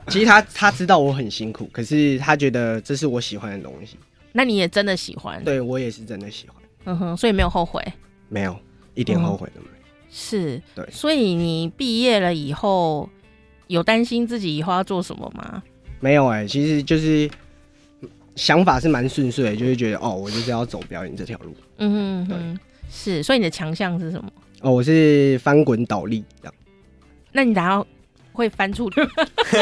[0.09, 3.97] 其实他他知道我很辛苦，可是他觉得这是我喜欢的东西。
[4.33, 5.43] 那你也真的喜欢？
[5.43, 6.57] 对，我也是真的喜欢。
[6.85, 7.83] 嗯哼，所以没有后悔？
[8.29, 8.55] 没有，
[8.95, 9.85] 一点后悔都没有。
[10.11, 10.61] 是。
[10.75, 10.87] 对。
[10.93, 13.09] 所以你毕业了以后。
[13.69, 15.63] 有担心自己以后要做什么吗？
[16.01, 17.29] 没有哎、欸，其实就是
[18.35, 21.55] 想法是蛮顺遂，就是觉得哦，我就是要走表演这条路。
[21.79, 22.59] 嗯哼哼，
[22.91, 23.23] 是。
[23.23, 24.31] 所以你的强项是什么？
[24.61, 26.55] 哦，我是翻滚倒立这样。
[27.33, 27.85] 那你等下
[28.33, 29.05] 会翻出去？
[29.05, 29.59] 可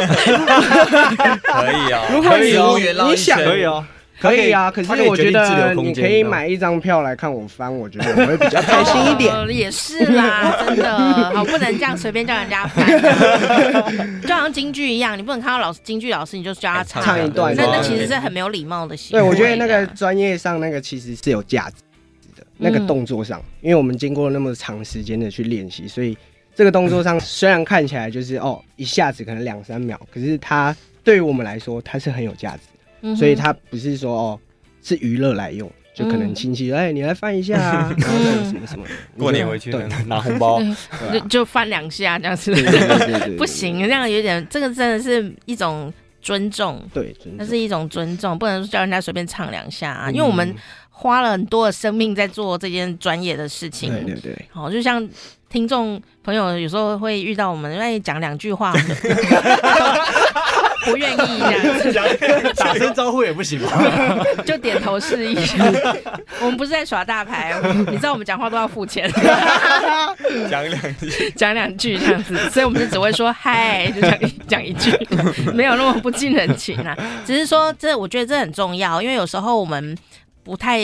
[1.72, 3.84] 以啊、哦，可以哦，你想可以哦。
[4.24, 9.34] 可以啊，可是我觉得你可以买一张票来看我翻，我觉得我会比较开心一点。
[9.54, 10.98] 也是啦，真的，
[11.34, 12.86] 好，不能这样随便叫人家翻，
[14.22, 19.22] 就好像京剧一样，你不能看到老师京剧老师你就叫他唱唱一段，那那其实是很没有礼貌的行为。
[19.22, 21.76] 对，我觉得那个专业上那个其实是有价值
[22.36, 26.16] 的，那个动作上，因为我们经过那么长时间的去练习，所以
[26.54, 32.62] 这个动作上虽然看起来就是哦一下子可能两三秒，可是它对于我们来说它是很有价值。
[33.16, 34.40] 所以他不是说哦，
[34.82, 38.84] 是娱乐来用，就可能亲戚哎，你来翻一下啊， 然后什么什么，
[39.18, 39.70] 过年回去
[40.06, 40.60] 拿红包，
[41.12, 42.52] 就就翻两下这样子，
[43.36, 50.54] 不行，这样有点，这个真的是一种尊重，对，那是一种尊重，不能叫人家随便唱两下啊，因为我们
[50.90, 55.06] 花了很多的生命在做这件专业的事情，对对对，好，就像
[55.48, 58.72] 听众朋友有时候会遇到我们，愿意讲两句话。
[60.84, 63.70] 不愿意这样子 打声招呼也不行吗？
[64.44, 65.36] 就点头示意。
[66.40, 67.54] 我们不是在耍大牌，
[67.88, 69.10] 你知道我们讲话都要付钱。
[70.50, 74.18] 讲两句，讲两句这样子，所以我们就只会说嗨，就讲
[74.48, 74.90] 讲一句，
[75.54, 76.96] 没有那么不近人情啊。
[77.24, 79.96] 只是说，这我觉得这很重要，因为有时候我们
[80.42, 80.80] 不太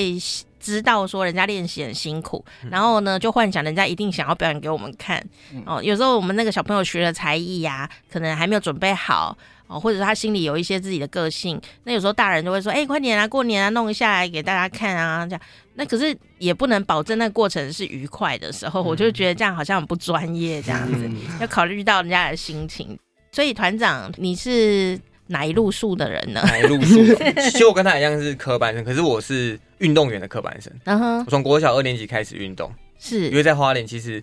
[0.59, 5.23] 知道说人家练习很辛苦，然后呢就幻想人家一定想要表演给我们看。
[5.67, 9.37] 哦，有时候我们那个小朋友学了才艺呀，可能还没有准备好。
[9.71, 15.41] 哦，或者是他心里有一些自己的个性，那有时候大人就会说：“哎、欸，快点啊，过年啊，弄一下来给大家看啊。”这样，
[15.75, 22.99] 那可是也不能保证那过程是愉快的时候，嗯、我就觉得这样好像很不专业，这样子、嗯、要考虑到人家的心情。
[23.31, 26.43] 所以团长，你是哪一路数的人呢？
[26.51, 27.05] 哪一路数？
[27.41, 30.73] 其实我跟他一样是科班生，可是我是运动员的科班生。
[30.87, 34.21] 嗯哼，我从国小二年级开始运动，是因为在花莲其实。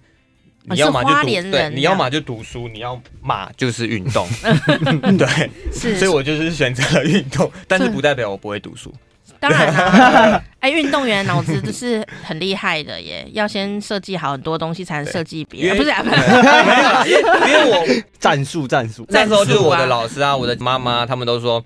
[0.70, 4.28] 你要么就读，对，你要么就读书，你要么就是运动，
[5.18, 8.94] 对，是，所以我就是选择了运动，但是不代表我不会读书。
[9.40, 15.90] 当然啦， 哎，运动员脑子就是很厉害的耶，要先设计好很多东西才能设计别人，不是？
[17.08, 17.86] 因为我
[18.20, 21.64] 战术战术，那时候就是我的老师啊，我的妈妈他们都说，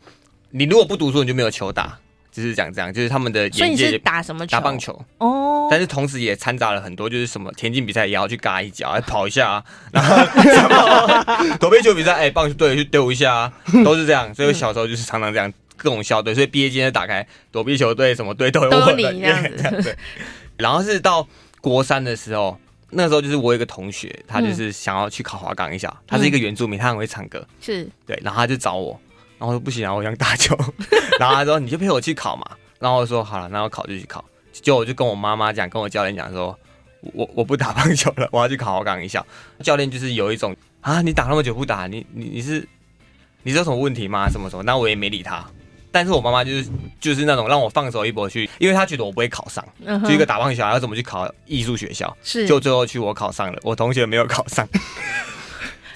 [0.49, 1.97] 你如果不读书，你就没有球打。
[2.31, 3.97] 就是讲这样，就是他们的眼界。
[3.97, 4.51] 打什么球？
[4.51, 5.67] 打棒球哦。
[5.69, 9.63] 但是同时也掺杂了很多，就是什么田径比赛也要去嘎一脚，还跑一下啊。
[9.91, 14.33] 然后躲避球比赛，哎、欸，棒球队去丢一下啊， 都是这样。
[14.33, 18.79] 所以我小时候就是常常这样各种校队，所以毕业纪念打开躲避球队什么队都有我的。
[18.79, 19.83] 都这样子。
[19.83, 19.95] 对。
[20.57, 21.27] 然后是到
[21.59, 22.57] 国三的时候，
[22.91, 27.45] 那时候就是我有一个同学，他就是想要去考华冈一下，他是一个原住民，他很会唱歌。
[27.59, 27.87] 是。
[28.05, 28.99] 对，然后他就找我。
[29.41, 30.55] 然后我说不行啊，我想打球。
[31.19, 32.45] 然后他说你就陪我去考嘛。
[32.77, 34.23] 然后我说好了，那我考就去考。
[34.53, 36.55] 结果我就跟我妈妈讲，跟我教练讲说，
[37.13, 39.25] 我我不打棒球了， 我要去考华冈艺校。
[39.63, 42.67] 教练就是有一种啊，你打那么久不打，你你你是
[43.41, 44.29] 你是有什么问题吗？
[44.29, 44.61] 什么什么？
[44.61, 45.43] 那我也没理他。
[45.91, 46.69] 但是我妈妈就是
[46.99, 49.65] 就是那种让我放手一搏去，因为她觉得我不会考上，
[50.05, 52.15] 就一个打棒小孩要怎么去考艺术学校？
[52.23, 54.67] 是，就最后去我考上了，我同学没有考上。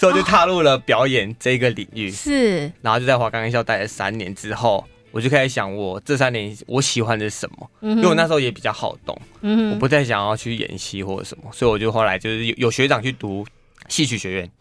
[0.07, 2.09] 我就踏入了表演这个领域。
[2.11, 7.69] 是，然后就在华冈艺校待了三年之后，我就开始想，我这三年我喜欢的是什么？
[7.81, 13.45] 因为我那时候也比较好动，嗯我不太想要去演戏或者什么，所以我就后来就是有有学长去读
[13.87, 14.51] 戏曲学院，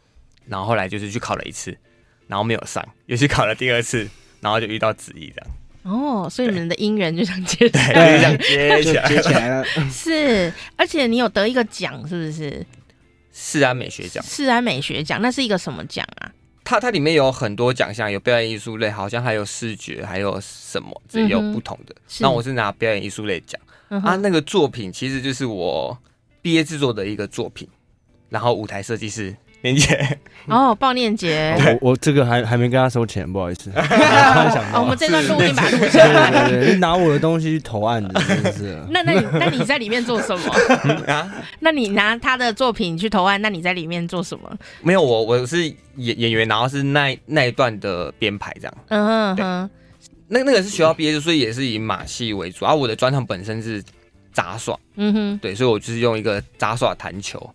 [0.46, 1.76] 然后后来就是去考了一次，
[2.26, 4.08] 然后没有上，又去考了第二次，
[4.40, 5.50] 然后就遇到子怡这样。
[5.84, 9.64] 哦，所以你们的姻缘就这样接起来，对，就这样接起来，接起来了。
[9.92, 12.64] 是，而且你有得一个奖，是不是？
[13.36, 14.22] 世安美学奖。
[14.24, 16.30] 世安美学奖，那是一个什么奖啊？
[16.62, 21.94] 它它里面有很多奖项，有表演艺术类，好像还有视觉，还有什么，这也有不同的。
[22.20, 25.98] 那、嗯、我是拿表演艺术类奖、嗯、啊，那个作品其实就是我
[26.40, 27.68] 毕业制作的一个作品，
[28.30, 29.36] 然后舞台设计师。
[29.64, 33.70] 年节 哦，报念节，我我这个还还没跟他收钱， 不好意思。
[34.74, 36.48] 哦，我们这段录音把它录下来。
[36.50, 38.78] 对对对，拿我的东西去投案的，是不是。
[38.90, 40.52] 那那你那你在里面做什么
[41.10, 41.32] 啊？
[41.60, 44.54] 那你拿他的作品去投案，那你在里面做什么？
[44.82, 45.64] 没有，我我是
[45.96, 48.74] 演演员，然后是那那一段的编排这样。
[48.88, 49.70] 嗯哼哼，
[50.28, 52.66] 那那个是学校毕业，所以也是以马戏为主。
[52.66, 53.82] 而、啊、我的专场本身是
[54.30, 57.50] 杂耍，嗯哼，对，所以我就是用一个杂耍弹球。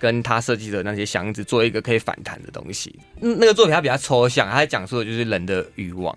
[0.00, 6.16] 跟他设计的那些箱子做一个可以反弹的东西，嗯，那个作品它比较抽象，它在讲述的就是人的欲望。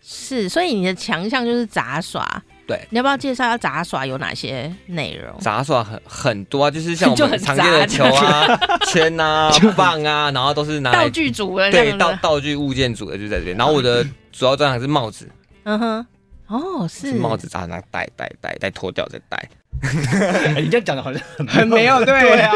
[0.00, 2.42] 是，所以你的强项就是杂耍。
[2.66, 5.38] 对，你要不要介绍下杂耍有哪些内容？
[5.40, 8.46] 杂耍很很多啊，就是像我们 常见的球啊、
[8.90, 13.56] 圈啊、棒啊，然后都是拿道具组的，对，道道具物件组的就在这边。
[13.56, 15.28] 然后我的主要专长是帽子。
[15.64, 16.06] 嗯哼，
[16.46, 19.48] 哦，是，是帽子扎那戴戴戴戴脱掉再戴。
[20.62, 22.52] 你这样讲的好像很很没有 对啊，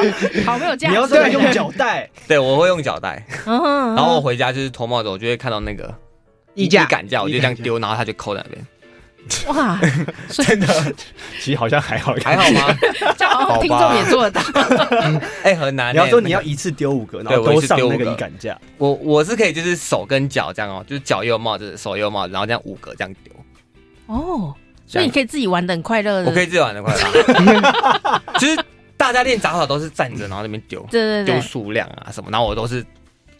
[0.46, 0.94] 好没有价值。
[0.94, 3.24] 你要说用脚带， 对，我会用脚带。
[3.44, 5.92] 然后我回家就是脱帽子，我就会看到那个
[6.54, 8.66] 衣架、衣杆架，我就这样丢，然后他就扣在那边。
[9.48, 9.76] 哇，
[10.30, 10.94] 真的，
[11.40, 12.72] 其实好像还好，还好吗？
[13.60, 14.40] 听众也做得到。
[15.42, 15.92] 哎，很难。
[15.92, 18.56] 你要说你要一次丢五个，然后都上那个衣杆架。
[18.78, 23.34] 我我是可以，就是手跟脚这样哦，就是脚也有帽子，手也有帽子，然后这样五个这样丢。
[24.06, 24.54] 哦。
[24.86, 28.22] 所以你可以自己玩的很快乐，我可以自己玩的快乐。
[28.38, 28.56] 其 实
[28.96, 32.30] 大家练杂草都是站着，然后那边丢，对对对，丢数量啊什么。
[32.30, 32.84] 然后我都是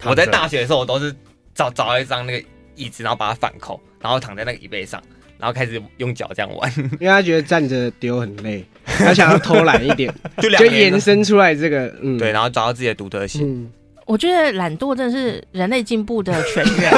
[0.05, 1.14] 我在大学的时候，我都是
[1.55, 5.01] 找找一张那个椅子，然后把它反扣，然后躺在那个椅背上，
[5.38, 6.72] 然后开始用脚这样玩。
[7.01, 13.49] 因为他觉得站着丢很累， 他想要偷懒一点， 就就延伸出来这个，嗯，对，然后找到自己的独特性。
[13.49, 13.72] 嗯
[14.07, 16.92] 我觉得懒惰真的是人类进步的泉源。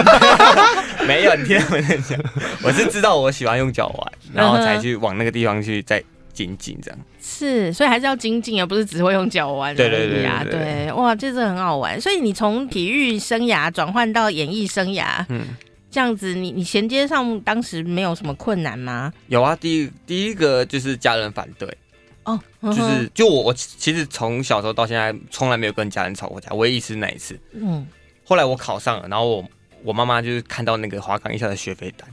[1.08, 2.20] 没有，你听我讲，
[2.62, 6.04] 我是知道我喜欢用脚玩，然后才去往那个地方去再
[6.34, 7.00] 精进这样。
[7.20, 9.74] 是，所以还是要精进，而不是只会用脚玩。
[9.74, 11.98] 对对对呀对，哇，这是很好玩。
[11.98, 15.56] 所以你从体育生涯转换到演艺生涯，嗯，
[15.90, 19.10] 这样子你，你你衔接上当时没有什么困难吗？
[19.28, 21.66] 有啊，第一第一个就是家人反对。
[22.24, 27.38] 哦，就是就我我其实从小时候到现在从来没有跟家人吵过架，唯一一次那一次。
[27.54, 27.86] 嗯，
[28.22, 29.44] 后来我考上了，然后我
[29.82, 32.08] 我妈妈就是看到那个华冈艺校的学费单，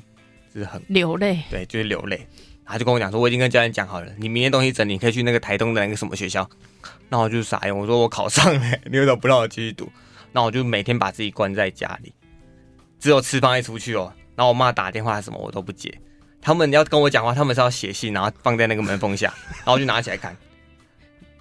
[0.54, 2.28] 就是很流泪，对，就是流泪。
[2.66, 6.50] 她就跟我讲说，我已经跟家人讲好了，你明天东西整理，你可以去那个台东的那个什么学校。
[7.10, 9.88] 那我就傻眼，我说我考上了， 你为什么不让我继续读？
[10.32, 12.12] 那我就每天把自己关在家里，
[13.00, 14.12] 只有吃饭一出去哦。
[14.36, 15.94] 然后我妈打电话什么我都不接。
[16.42, 20.36] 他们要跟我讲话，他们是要写信，然后放在那个门缝下，然后就拿起来看，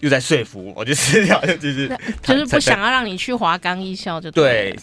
[0.00, 1.88] 又在说服我，就 撕掉，就是
[2.22, 4.78] 就是不想要让你去华冈艺校，就对，对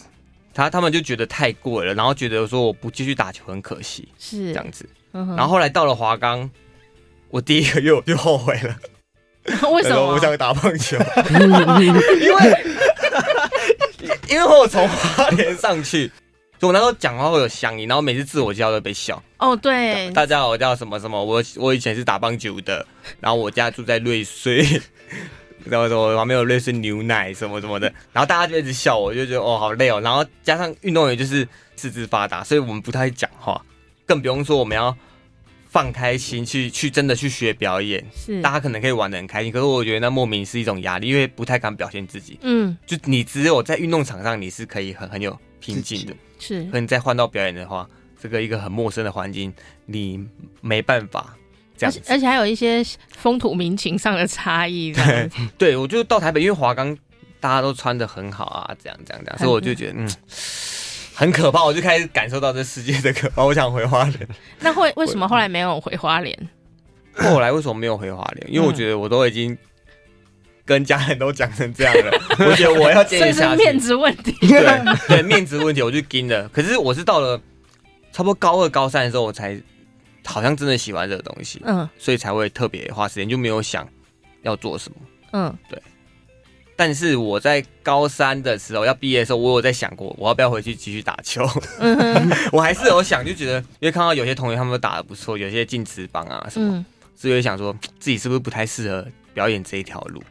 [0.54, 4.88] 他他们就觉得太贵了，然后觉得说我不继续打球很可惜，是这样子。
[5.12, 6.50] 然后后来到了华冈，
[7.30, 8.76] 我第一个月我就后悔了，
[9.72, 10.14] 为什么？
[10.14, 10.98] 我想打棒球，
[11.80, 12.66] 因为
[14.30, 16.12] 因为我从花莲上去。
[16.62, 19.20] 我那时候讲话会有乡音，然后每次自我介绍都被笑。
[19.40, 22.86] 哦，对，大家好，我叫什么什么，我我以前是打棒球的，
[23.20, 24.64] 然后我家住在瑞穗，
[25.66, 33.64] 然后什么旁边有类似牛奶什么什么的，然后大家就一直笑我，就觉得哦好累哦，然后加上运动员就是四肢发达，所以我们不太会讲话，
[34.06, 34.96] 更不用说我们要
[35.70, 38.42] 放开心去去真的去学表演，是。
[38.42, 42.38] 大家可能可以玩的很开心，可是我觉得那莫名是一种压力，因为不太敢表现自己。
[42.42, 46.14] 嗯，就你只有在运动场上你是可以很很有平静的。
[46.40, 47.88] 是，可你再换到表演的话，
[48.22, 49.54] 这个一个很陌生的环境，
[49.86, 50.20] 你
[50.60, 51.36] 没办法
[51.82, 52.02] 这样子。
[52.08, 52.84] 而且还有一些
[53.18, 54.94] 风土民情上的差异。
[54.96, 56.96] 对，对我就到台北，因为华冈
[57.40, 60.10] 大家都穿的很好啊，这样这样这样，所以我就觉得嗯，
[61.14, 61.64] 很可怕。
[61.64, 64.28] 我就开始感受到这世界的可怕，我想回花莲。
[64.60, 66.38] 那会为什么后来没有回花莲？
[67.16, 68.54] 后来为什么没有回花莲？
[68.54, 69.58] 因为我觉得我都已经。
[70.64, 72.12] 跟家人都讲成这样了，
[72.48, 73.58] 我觉得我要坚持下去。
[73.58, 74.62] 面子问题，对
[75.08, 76.48] 对，面子问题，我就跟了。
[76.50, 77.36] 可是我是到了
[78.14, 79.60] 差不多高二、高三的时候，我才
[80.26, 83.88] 好像真的喜欢这个东西，嗯，所以才会特别花时间，就没有想
[84.44, 84.98] 要做什么，
[85.34, 85.82] 嗯，对。
[86.76, 91.48] 但是我在高三的时候要毕业的时候，我有在想过，我要不要回去继续打球？
[91.80, 100.24] 嗯 我还是有想，就觉得因为看到有些同学他们都打的不错，有些进职棒啊什么，嗯、所以我想说自己是不是不太适合表演这一条路？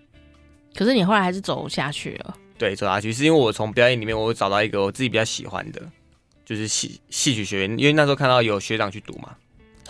[0.74, 2.36] 可是你后来还是走下去了。
[2.58, 5.80] 对，走下去是因为我从表演里面我找到一个我自己比较喜欢的，
[6.44, 9.36] 就是戏戏曲学院，因为那时候看到有学长去读嘛，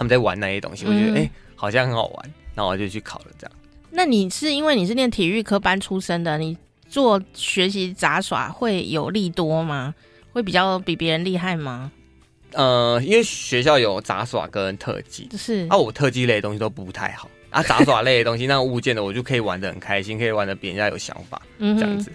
[0.00, 3.52] 他们在玩那些东西，我觉得哎、嗯欸、好像很好玩，那我就去考了这样。
[3.90, 6.56] 那你是因为你是念体育科班出身的，你
[6.88, 9.94] 做学习杂耍会有利多吗？
[10.32, 11.92] 会比较比别人厉害吗？
[12.52, 22.10] 呃，因为学校有杂耍跟特技，是啊，我特技类的东西都不太好啊，杂耍类的东西，那物件的我就可以玩的很开心，可以玩的比人家有想法，嗯、这样子。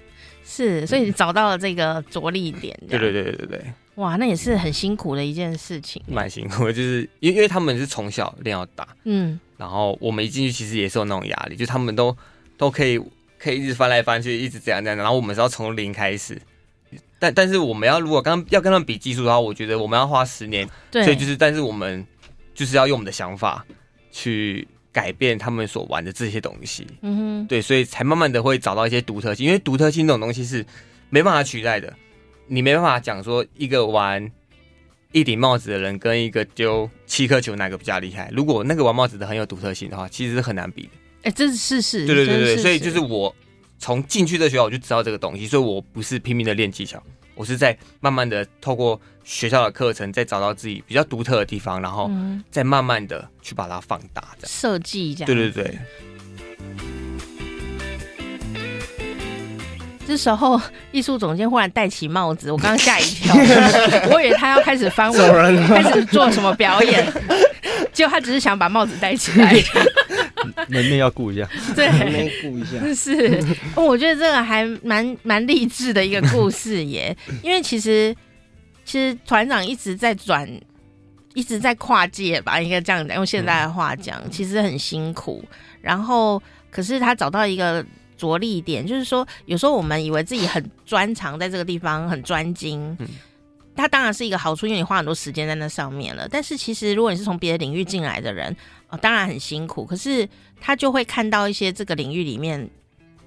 [0.45, 2.77] 是，所以你找到了这个着力点。
[2.87, 3.65] 对对对对对对。
[3.95, 6.01] 哇，那也是很辛苦的一件事情。
[6.07, 9.39] 蛮辛苦的，就是因为因为他们是从小练到大，嗯。
[9.57, 12.15] 然后我们一进去，其实也是有那种压力，就他们都
[12.57, 13.01] 都可以
[13.39, 14.97] 可以一直翻来翻去，一直这样这样。
[14.97, 16.39] 然后我们是要从零开始，
[17.17, 20.67] 但但是我们要如果刚要跟他们比技术的话，我觉得我们要花十年。
[20.91, 21.03] 对。
[21.05, 22.05] 所以就是，但是我们
[22.53, 23.65] 就是要用我们的想法
[24.11, 26.87] 去改变他们所玩的这些东西。
[27.01, 27.47] 嗯哼。
[27.47, 30.65] 对，所以才慢慢的会找到一些独特性，因为独特性这种东西是
[31.09, 31.93] 没办法取代的。
[32.47, 34.31] 你没办法讲说一个玩。
[35.11, 38.29] 一顶帽子的人跟一个丢七颗球哪个比较厉害？
[38.33, 40.89] 如果那个玩帽子的很有独特性的话，其实是很难比的。
[41.21, 42.05] 哎、欸，这是事实。
[42.05, 43.33] 对对对对，所以就是我
[43.79, 47.01] 从进去的学校我就知道这个东西，所以我不是拼命的练技巧，
[47.35, 52.09] 我是在慢慢的透过学校的课程，再找到自己比较独特的地方，然后
[52.49, 55.27] 再慢慢的去把它放大，这样设计这样。
[55.27, 55.77] 对对对。
[60.07, 60.61] 这时候，
[60.91, 63.35] 艺术总监忽然戴起帽子，我刚刚吓一跳，
[64.11, 67.11] 我以为他要开始翻我，人开始做什么表演，
[67.91, 69.53] 结果他只是想把帽子戴起来。
[70.69, 72.77] 门面要顾一下，对，门面顾一下。
[72.93, 73.43] 是，
[73.75, 78.15] 我觉得这个还蛮蛮励志的一个故事耶，因为其实
[78.83, 80.49] 其实团长一直在转，
[81.33, 85.43] 一直在跨界吧，应该这样讲，用现在的话讲，其实很辛苦。
[85.81, 86.41] 然后，
[86.71, 87.85] 可是他找到一个。
[88.17, 93.07] 着力点就是说，有时候我们以为自己很专长，在这个地方很专精，嗯，
[93.75, 96.27] 它当然是一个好处，因为你花很多时间在那上面了。
[96.29, 98.55] 但是其实，如果你是从别的领域进来的人，
[98.89, 99.85] 哦，当然很辛苦。
[99.85, 100.27] 可是
[100.59, 102.69] 他就会看到一些这个领域里面。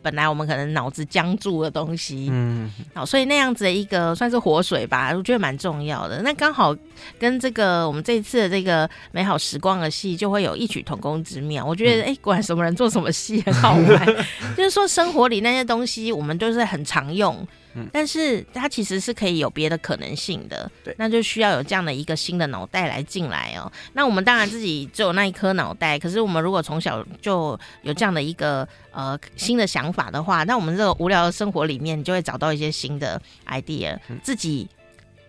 [0.00, 6.22] 本来我们可能脑子僵住的东西，嗯，好，所以那样子的一个算是活水吧，我觉得蛮重要的。
[6.22, 6.74] 那刚好
[7.18, 11.66] 跟这个我们这一次的这个美好时光的戏就会有异曲同工之妙。
[11.66, 14.06] 我觉得，哎、嗯，果然什么人做什么戏很好玩。
[14.56, 17.46] 就是说，生活里那些东西我们都是很常用。
[17.92, 23.70] 但是它其实是可以有别的可能性的，对，那就需要有这样的一个新的脑袋来进来哦。
[23.92, 34.68] 那我们当然自己只有那一颗脑袋，可是我们如果从小就有这样的一个呃新的想法的话，那我们这个无聊的生活里面，你就会找到一些新的 idea，自己。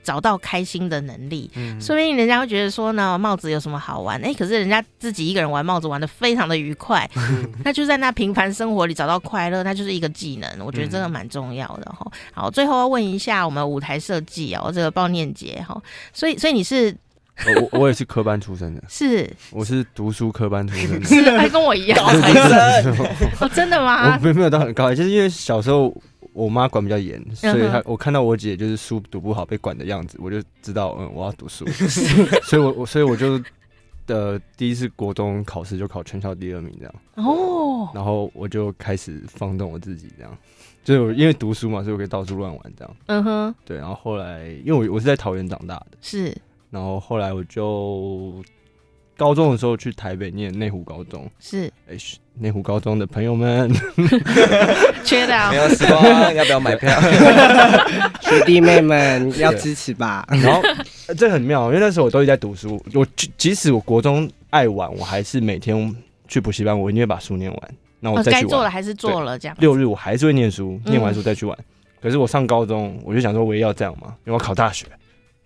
[0.03, 4.19] 找到开心的能力，嗯，说不定人家会觉得说呢，帽子有什么好玩？
[4.23, 7.09] 哎，可是人家自己一个人玩帽子玩的非常的愉快，
[7.63, 10.49] 那就在那平凡生活里找到快乐，那就是一个技能。
[10.65, 12.09] 我觉得真的蛮重要的哈。
[12.33, 15.79] 好，最后要问一下我们舞台设计哦，这个鲍念杰哈，
[16.13, 16.95] 所以所以你是
[17.71, 22.93] 我我也是科班出身的， 是我是读书科班出身的， 是还跟我一样高材生
[23.39, 24.15] 哦，真的吗？
[24.15, 25.95] 我没没有到很高，就是因为小时候。
[26.33, 31.65] 我妈管比较严，所以她我看到我姐就是书读不好被管的样子，我就知道嗯我要读书，
[32.43, 33.41] 所以我我所以我就
[34.05, 36.95] 的第一次国中考试就考全校第二名这样。
[37.15, 40.37] 哦，然后我就开始放纵我自己这样，
[40.83, 46.35] 就因为读书嘛，所以我可以到处乱玩这样，嗯哼，对，然后后来因为我我是在桃园长大的，是，
[46.69, 48.43] 然后后来我就。
[49.17, 51.69] 高中的时候去台北念内湖高中，是。
[51.89, 51.97] 哎，
[52.39, 53.69] 内湖高中的朋友们，
[55.03, 56.89] 缺的啊， 没有时光，要不要买票？
[58.21, 60.25] 学弟妹们要支持吧。
[60.29, 60.61] 然后
[61.17, 63.05] 这很妙，因为那时候我都一直在读书，我
[63.37, 65.95] 即使我国中爱玩，我还是每天
[66.27, 67.61] 去补习班，我一定会把书念完。
[67.99, 69.57] 那我再去玩，该做了还是做了这样。
[69.59, 71.57] 六日我还是会念书，念完书再去玩。
[72.01, 74.85] 可是我上高中，我就想说我也要这样嘛，因为我考大学。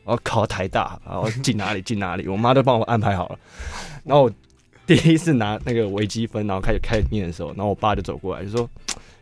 [0.06, 3.40] 我要考台大，然后进哪里进哪里，我妈都帮我安排好了。
[4.04, 4.32] 然后我
[4.88, 8.70] 第一次拿那个微积分，然后开始开始念的时候，然后我爸就走过来就说：“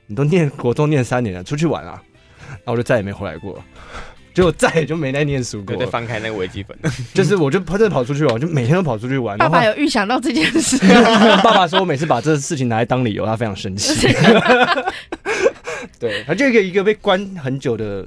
[0.07, 2.01] 你都念国中念三年了，出去玩啊！”
[2.49, 3.63] 然后我就再也没回来过，
[4.33, 5.75] 结果再也就没再念书过。
[5.75, 6.75] 再翻开那个微积分，
[7.13, 9.37] 就是我就真的跑出去玩，我就每天都跑出去玩。
[9.37, 10.77] 爸爸有预想到这件事，
[11.43, 14.07] 爸爸说我每次把这事情拿来当理由，他非常生气。
[15.99, 18.05] 对，他就一个一个被关很久的。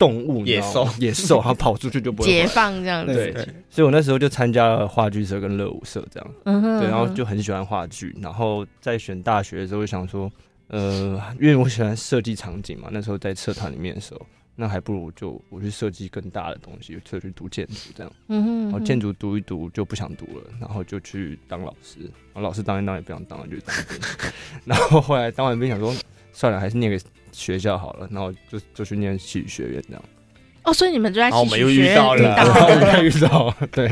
[0.00, 3.12] 动物野兽，野兽，它跑出去就不会解放这样子。
[3.12, 3.34] 对，
[3.68, 6.34] 所以我那时候就参加了话剧社跟乐舞社这样。
[6.46, 6.80] 嗯哼。
[6.80, 10.32] 对，然后就很喜欢话剧，然后在选大学的时候就想说，
[10.68, 14.26] 呃，因为我喜欢设计场景嘛，那时候在社团里面的时候，
[14.56, 18.10] 那还不如就我去设计更大的东西，就去读建筑这样。
[18.28, 22.00] 嗯哼，然后建筑读一读就不想读了，然后就去当老师。
[22.32, 23.98] 然后老师当一当也不想当了，就当兵。
[24.64, 25.94] 然后后来当完兵想说，
[26.32, 26.98] 算了，还是念个
[27.32, 30.02] 学校好了，然后就就去念戏剧学院这样。
[30.62, 33.88] 哦，所以你们就在戏剧学院 又遇到了，又遇到，对，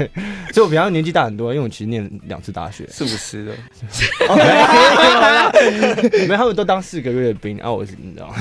[0.53, 3.55] 所以我比他年纪大很多，因为我其实念两次大学，四五十的，
[6.20, 8.34] 你们他们都当四个月的兵，啊，我是你知道吗？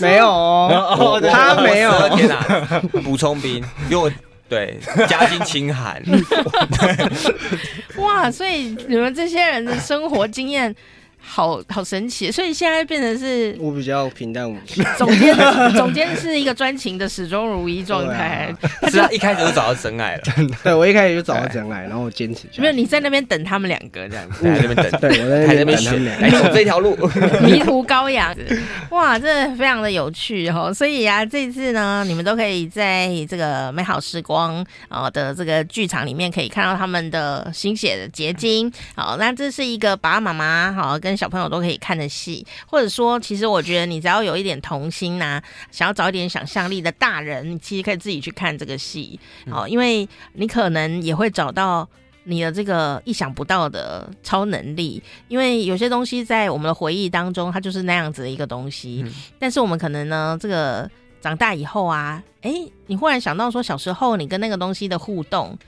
[0.00, 3.56] 没有哦，他没有，天哪，补充兵，
[3.90, 4.08] 因为我
[4.48, 4.78] 对
[5.08, 6.00] 家境清寒，
[7.98, 10.72] 哇，所以你们这些人的生活经验。
[11.24, 14.82] 好好神奇，所以现在变成是，我比较平淡无奇。
[14.98, 15.34] 总监，
[15.74, 18.52] 总监是一个专情的始终如一状态。
[18.90, 20.22] 是啊，一开始就找到真爱了。
[20.64, 22.48] 对，我一开始就找到真爱，然后我坚持。
[22.58, 26.96] 没有你在那边等他们两个这样子，在那边等，对，我在那边等他们两个，来走这条路，
[27.40, 28.34] 迷途羔羊。
[28.90, 30.74] 哇，这非常的有趣哈。
[30.74, 38.70] 所以啊，这一次呢，你们都可以在这个美好时光啊的这个剧场里面，可以看到他们的心血的结晶。
[38.96, 41.11] 好，那这是一个爸爸妈妈好跟。
[41.16, 51.88] 小朋友都可以看的戏，或者说，其实我觉得你只要有一点童心呐、啊，想要找一点想象力的大人，你其实可以自己去看这个戏，哦，因为你可能也会找到
[52.24, 59.04] 你的这个意想不到的超能力，因为有些东西在我们的回忆当中，它就是那样子的一个东西，
[59.38, 60.90] 但是我们可能呢，这个
[61.20, 62.52] 长大以后啊，哎，
[62.86, 65.58] 你忽然想到说，小时候你跟那个东西的互动。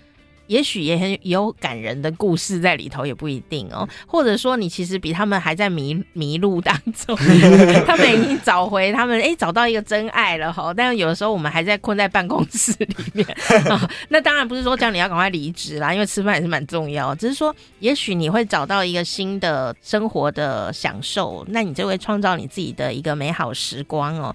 [0.47, 3.88] 也许也很有感人的故事在里头，也不一定哦。
[4.07, 7.16] 或者说，你其实比他们还在迷迷路当中，
[7.86, 10.72] 他们已经找回他们，哎、欸，找到一个真爱了哈。
[10.74, 13.26] 但是有的时候，我们还在困在办公室里面。
[14.09, 17.14] 那当然不是说叫你要赶快离职啦，因为吃饭也是蛮重要。
[17.14, 24.34] 只是说，也许你会找到一个新的生活的享受，那你就会创造你自己的一个美好时光哦。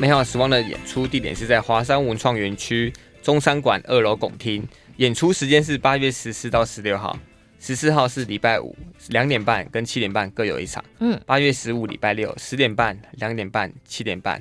[0.00, 4.64] 美好时光的演出地点是在华山文创园区中山馆二楼拱厅，
[4.98, 7.18] 演出时间是八月十四到十六号，
[7.58, 8.76] 十四号是礼拜五
[9.08, 14.40] 两点半跟七点半各有一场，嗯，八月十五礼拜六十点半、两点半、七点半，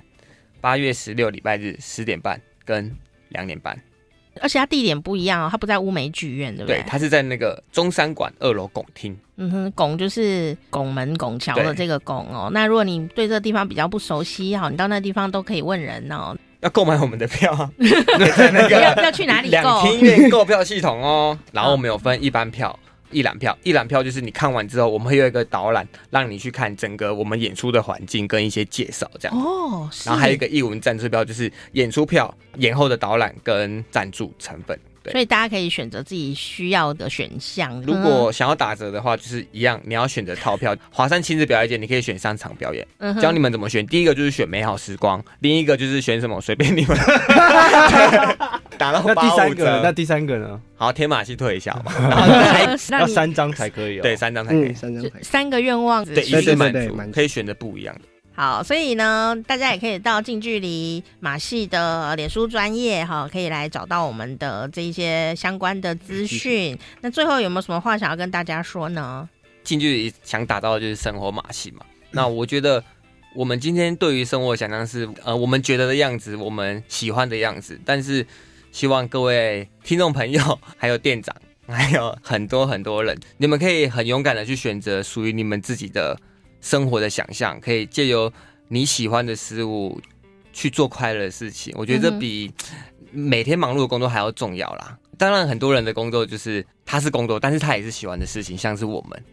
[0.62, 2.96] 八月十六礼拜日十点半跟
[3.30, 3.76] 两点半。
[4.42, 6.80] 而且它地点不一样哦，它不在乌梅剧院，对不对？
[6.80, 9.18] 对，它是在那个中山馆二楼拱厅。
[9.38, 12.50] 嗯哼，拱就是拱门、拱桥的这个拱哦。
[12.52, 16.36] 那如果你对这个地方比较不熟悉好，你到那地方都可以问人哦。
[16.62, 17.54] 要购买我们的票，
[18.36, 19.62] 在那个要要去哪里购？
[19.62, 21.38] 两厅院购票系统哦。
[21.52, 22.78] 然后我们有分一般票。
[23.12, 29.38] 一览票，一览票就是你看完之后，我们会有一个导览，让你去看整个我们演出的环境跟一些介绍，这样。
[29.38, 34.78] 哦，然后还有一个艺文赞助票，就是演出票、演后的导览跟赞助成分。
[35.12, 37.82] 所以大家可以选择自己需要的选项。
[37.82, 40.76] 如果想要打折的话，就是一样，你要选择套票。
[40.92, 42.86] 华山亲子表演节，你可以选三场表演，
[43.22, 43.86] 教你们怎么选。
[43.88, 46.98] 第一个就是选美好时光，另一个就是选什么，随便你们。
[48.78, 50.60] 打 到那第三个，那第三个呢？
[50.76, 51.92] 好，天马戏退一下嘛。
[52.92, 54.02] 要三张才可以哦。
[54.04, 54.74] 对，三张才可以。
[54.74, 55.04] 三张。
[55.22, 58.02] 三个愿望，对，一次满足，可以选择不一样的。
[58.40, 66.78] 好，所以呢，大家也可以到近距离马戏的脸书专业哈，可以来找到我们的这一些相关的资讯。
[67.02, 69.28] 那最后有没有什么话想要跟大家说呢？
[69.64, 71.84] 近距离想打造的就是生活马戏嘛。
[72.12, 72.84] 那我觉得
[73.34, 77.82] 我们今天对于生活想象是呃，我们觉得的样子，我们喜欢的样子。
[77.84, 78.24] 但是
[78.72, 81.36] 希望各位听众朋友，还有店长，
[81.68, 86.16] 还有很多很多人，你们可以很勇敢的去选择属于你们自己的。
[86.62, 88.32] 生活的想象，可以借由
[88.68, 90.00] 你喜欢的事物
[90.52, 92.52] 去做快乐的事情，我觉得这比
[93.12, 94.98] 每天忙碌的工作还要重要啦。
[95.18, 99.24] 当然，很多人的工作就是他是工作，但是他也是喜欢的事情，像是我们。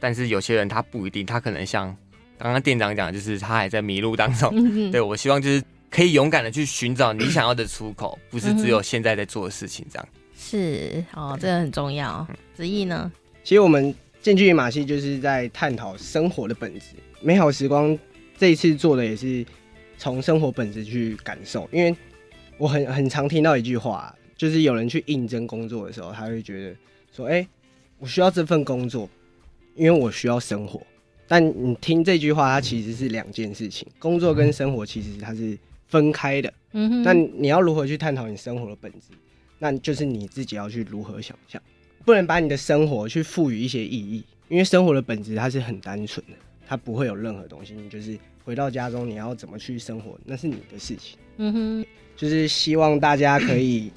[0.00, 1.96] 但是有些人他不一定，他可能像
[2.36, 4.90] 刚刚店长讲，就是他还在迷路当中。
[4.90, 10.08] 对，我希望就是可以勇敢的去寻找你想要的出口，不是只有现在在做的事情这样。
[10.36, 12.26] 是哦，这个很重要。
[12.54, 13.10] 子毅呢？
[13.44, 13.94] 其实我们。
[14.20, 16.96] 近距离马戏就是在探讨生活的本质。
[17.20, 17.96] 美好时光
[18.36, 19.44] 这一次做的也是
[19.96, 21.94] 从生活本质去感受，因为
[22.56, 26.76] 我很很常听到一句话，就是有人去应征工作的时候，他会觉得
[27.12, 27.48] 说：“哎、欸，
[27.98, 29.08] 我需要这份工作，
[29.74, 30.80] 因为我需要生活。”
[31.26, 35.56] 但你听这句话，它其实是两件事情，工作跟生活其实它是
[35.86, 36.52] 分开的。
[36.72, 37.02] 嗯哼。
[37.02, 39.08] 那你要如何去探讨你生活的本质？
[39.58, 41.60] 那就是你自己要去如何想象。
[42.04, 46.32] 不能把你的生活去赋予一些意义，因为生活的本质它是很单纯的，
[46.66, 47.74] 它不会有任何东西。
[47.74, 51.18] 你就是回到家中，你要怎么去生活，那是你的事情。
[51.36, 51.86] 嗯哼，
[52.16, 53.90] 就是希望大家可以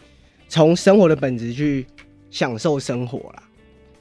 [0.49, 1.85] 从生活的本质去
[2.29, 3.43] 享受生活啦，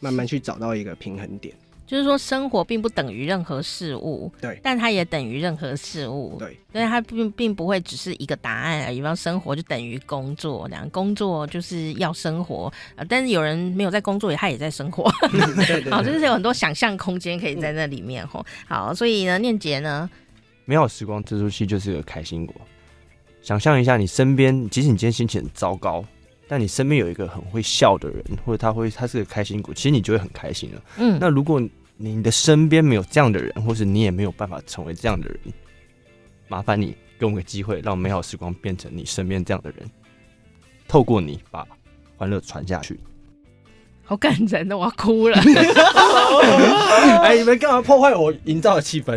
[0.01, 1.55] 慢慢去找到一个平衡点。
[1.91, 8.99] 就是说，生活并不等于任何事物，对，但它也等于任何事物，对，所以它并并不会只是一个答案而已。
[8.99, 18.47] 比方生活就等于工作，这样工作就是要生活，呃，但是有人没有在工作，他也在生活， 对对对，好，就是有很多想象空间可以在那里面吼。
[18.69, 20.09] 好，所以呢，念杰呢，
[20.67, 22.55] 美好时光这出戏就是个开心果。
[23.43, 26.05] 想象一下，你身边，即使你今天心情很糟糕，
[26.47, 30.83] 但你身边有一个很会笑的人，或者他会，他是个开心果，其实你就会很开心了。
[30.99, 31.61] 嗯，那如果
[32.03, 35.39] 你的身边没有这样的人，或是你也没有办法成为这样的人，
[36.49, 39.87] 麻烦你给我们个机会，让美好时光变成你身边这样的人，
[40.89, 41.67] 透过你把
[42.17, 42.99] 欢乐传下去。
[44.03, 45.39] 好感人的，我要哭了。
[47.23, 49.15] 哎，你们干嘛破坏我营造的气氛？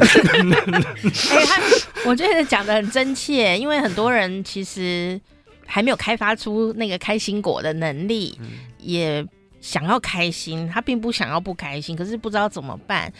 [2.06, 5.18] 我觉得讲的很真切，因为很多人其实
[5.66, 9.26] 还没有开发出那个开心果的能力，嗯、也。
[9.64, 13.12] 想要开心，他并不想要不开心，可是不知道怎么办。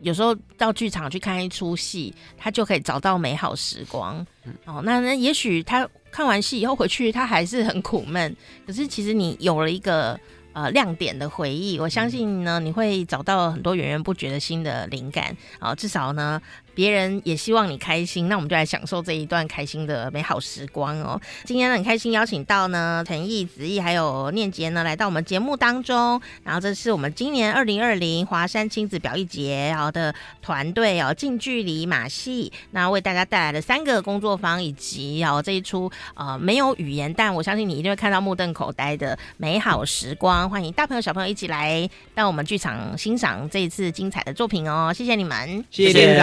[0.00, 4.26] 有时候到剧场去看一出戏，他就可以找到美好时光。
[4.44, 8.36] 嗯、哦，那那也许他看完戏以后回去，他还是很苦闷。
[8.66, 10.18] 可是其实你有了一个。
[10.54, 15.76] 呃，亮点的回忆，我相信呢，你会找到很多源源不绝的新的灵感啊、呃。
[15.76, 16.38] 至少呢，
[16.74, 21.20] 别人也希望你开心，那我们就来享受这一段开心的美好时光哦。
[21.44, 26.20] 今天呢，很开心邀请到呢，陈毅、子毅还有念杰呢，来到我们节目当中。
[26.42, 40.48] 然后这是我们今年二零二零华山亲子表艺节然后的团队哦，近距离马戏，那为大家带来了三个工作坊，以及然后这一出呃没有语言，但我相信你一定会看到目瞪口呆的美好时光。
[40.48, 44.92] 欢迎大朋友小朋友一起来到我们剧场欣赏这一次精彩的作品哦！
[44.94, 46.18] 谢谢你们，谢谢店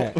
[0.00, 0.12] 长。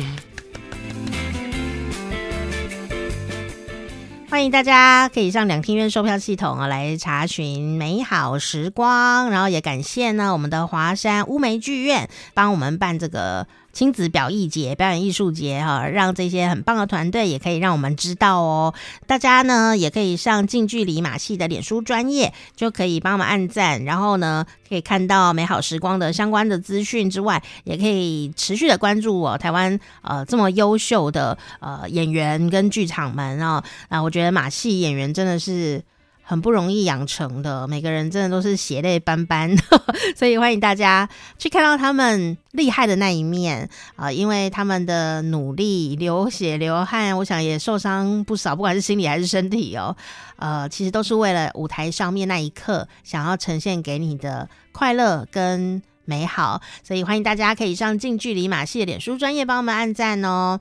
[4.30, 13.46] 欢迎大家可以上两厅院售票系统啊来查询美好时光，然后也感谢呢我们的华山乌梅剧院帮我们办这个。
[13.74, 18.72] 亲子表艺节、表演艺术节，哈，让这些很棒的团队也可以让我们知道哦。
[19.06, 33.62] 大家呢也可以上近距离马戏的脸书专业，就可以帮我们按赞，然后呢可以看到美好时光的相关的资讯之外，也可以持续的关注我台湾呃这么优秀的呃演员跟剧场们哦。
[33.88, 35.82] 啊，我觉得马戏演员真的是。
[36.26, 39.54] 很不容易养成的，每个人真的都是血泪斑斑，
[40.16, 41.08] 所以欢迎大家
[41.38, 49.94] 去看到他们厉害的那一面啊、因为他们的努力、流血流汗，我想也受伤不少，不管是心理还是身体哦。
[50.36, 60.58] 呃，其实都是为了舞台上面那一刻想要呈现给你的快乐跟美好，所以欢迎大家可以上近距离马戏的脸书专业帮我们按赞哦，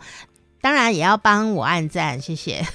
[0.61, 2.65] 当然也要帮我按赞，谢谢。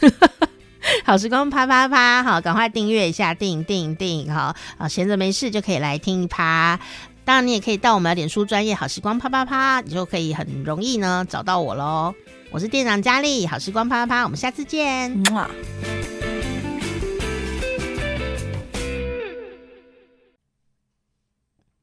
[1.05, 6.79] 好时光啪啪啪，好，赶快订阅一下，订订订，好啊，闲着没事就可以来听一趴。
[7.25, 12.15] 当然，你也可以到我们的脸书专业好时光啪啪啪，你就可以很容易呢找到我喽。
[12.51, 15.23] 我是店长佳丽，好时光啪啪啪，我们下次见。